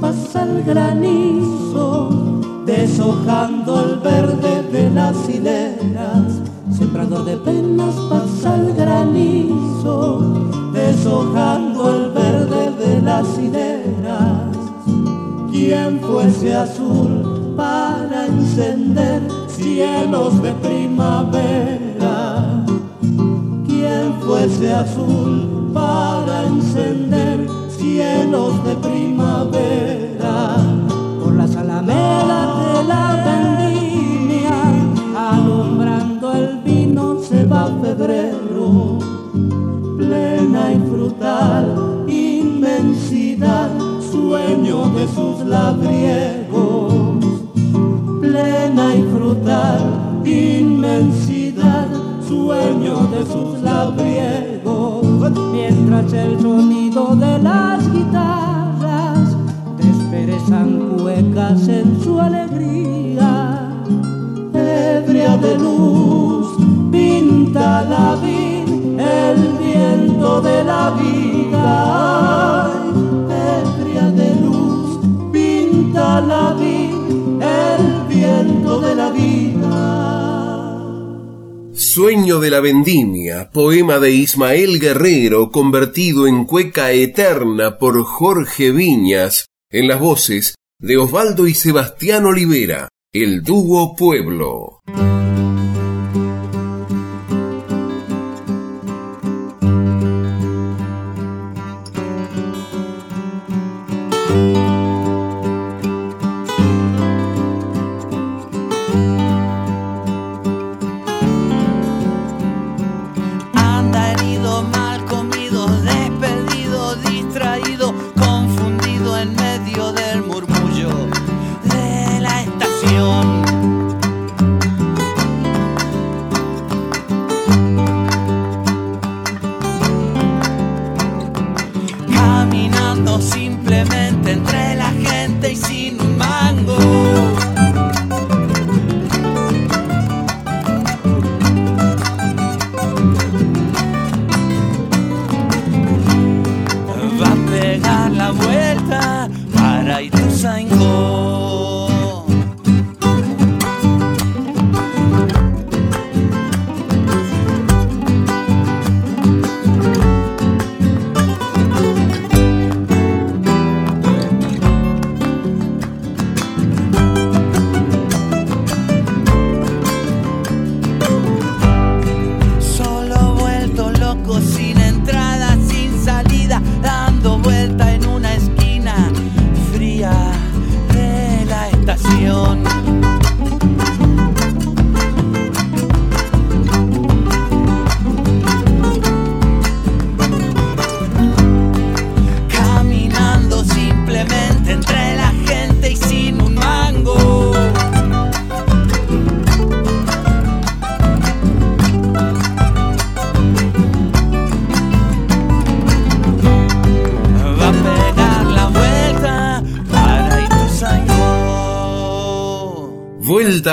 Pasa 0.00 0.44
el 0.44 0.64
granizo, 0.64 2.08
deshojando 2.64 3.84
el 3.84 4.00
verde 4.00 4.62
de 4.72 4.90
las 4.90 5.28
hileras. 5.28 6.40
Sembrador 6.72 7.26
de 7.26 7.36
penas 7.36 7.94
pasa 8.08 8.56
el 8.56 8.72
granizo, 8.74 10.22
deshojando 10.72 11.94
el 11.94 12.10
verde 12.12 12.72
de 12.78 13.02
las 13.02 13.38
hileras. 13.38 14.56
¿Quién 15.50 16.00
fuese 16.00 16.54
azul 16.54 17.54
para 17.56 18.26
encender 18.26 19.22
cielos 19.48 20.40
de 20.42 20.52
primavera? 20.54 22.64
¿Quién 23.66 24.14
fuese 24.22 24.72
azul 24.72 25.70
para 25.74 26.46
encender 26.46 27.46
cielos 27.68 28.54
de 28.64 28.74
primavera? 28.76 28.89
Poema 83.48 83.98
de 83.98 84.10
Ismael 84.10 84.78
Guerrero 84.78 85.50
convertido 85.50 86.26
en 86.26 86.44
cueca 86.44 86.92
eterna 86.92 87.78
por 87.78 88.04
Jorge 88.04 88.70
Viñas, 88.70 89.46
en 89.70 89.88
las 89.88 90.00
voces 90.00 90.54
de 90.78 90.98
Osvaldo 90.98 91.46
y 91.46 91.54
Sebastián 91.54 92.26
Olivera, 92.26 92.88
el 93.12 93.42
dúo 93.42 93.96
Pueblo. 93.96 94.80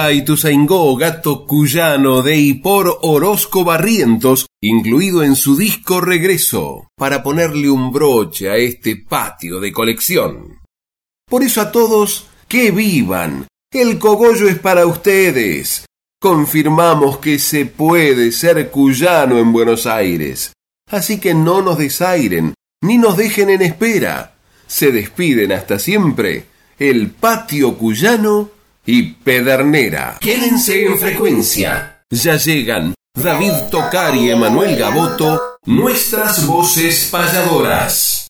Para 0.08 0.16
Ituzaingó, 0.16 0.96
gato 0.96 1.46
cuyano 1.46 2.22
de 2.22 2.38
y 2.38 2.54
por 2.54 3.00
Orozco 3.02 3.66
Barrientos, 3.66 4.46
incluido 4.62 5.22
en 5.22 5.36
su 5.36 5.58
disco 5.58 6.00
Regreso, 6.00 6.88
para 6.96 7.22
ponerle 7.22 7.70
un 7.70 7.92
broche 7.92 8.50
a 8.50 8.56
este 8.56 8.96
patio 8.96 9.60
de 9.60 9.74
colección. 9.74 10.62
Por 11.30 11.44
eso 11.44 11.60
a 11.60 11.74
todos, 11.74 12.28
que 12.48 12.72
vivan. 12.72 13.48
El 13.70 14.00
cogollo 14.00 14.48
es 14.48 14.58
para 14.58 14.86
ustedes. 14.86 15.86
Confirmamos 16.22 17.18
que 17.18 17.38
se 17.38 17.66
puede 17.66 18.32
ser 18.32 18.72
cuyano 18.72 19.40
en 19.40 19.52
Buenos 19.52 19.86
Aires. 19.86 20.54
Así 20.90 21.20
que 21.20 21.34
no 21.34 21.62
nos 21.62 21.78
desairen, 21.78 22.54
ni 22.82 22.98
nos 22.98 23.18
dejen 23.18 23.50
en 23.50 23.62
espera. 23.62 24.36
Se 24.68 24.94
despiden 24.94 25.52
hasta 25.52 25.80
siempre 25.80 26.46
el 26.80 27.10
patio 27.10 27.78
cuyano 27.78 28.56
y 28.88 29.04
Pedernera. 29.04 30.18
Quédense 30.20 30.86
en 30.86 30.98
frecuencia. 30.98 32.02
Ya 32.10 32.38
llegan 32.38 32.96
David 33.14 33.52
Tocar 33.70 34.16
y 34.16 34.32
Emanuel 34.32 34.78
Gaboto, 34.78 35.60
nuestras 35.66 36.48
voces 36.48 37.10
payadoras. 37.12 38.27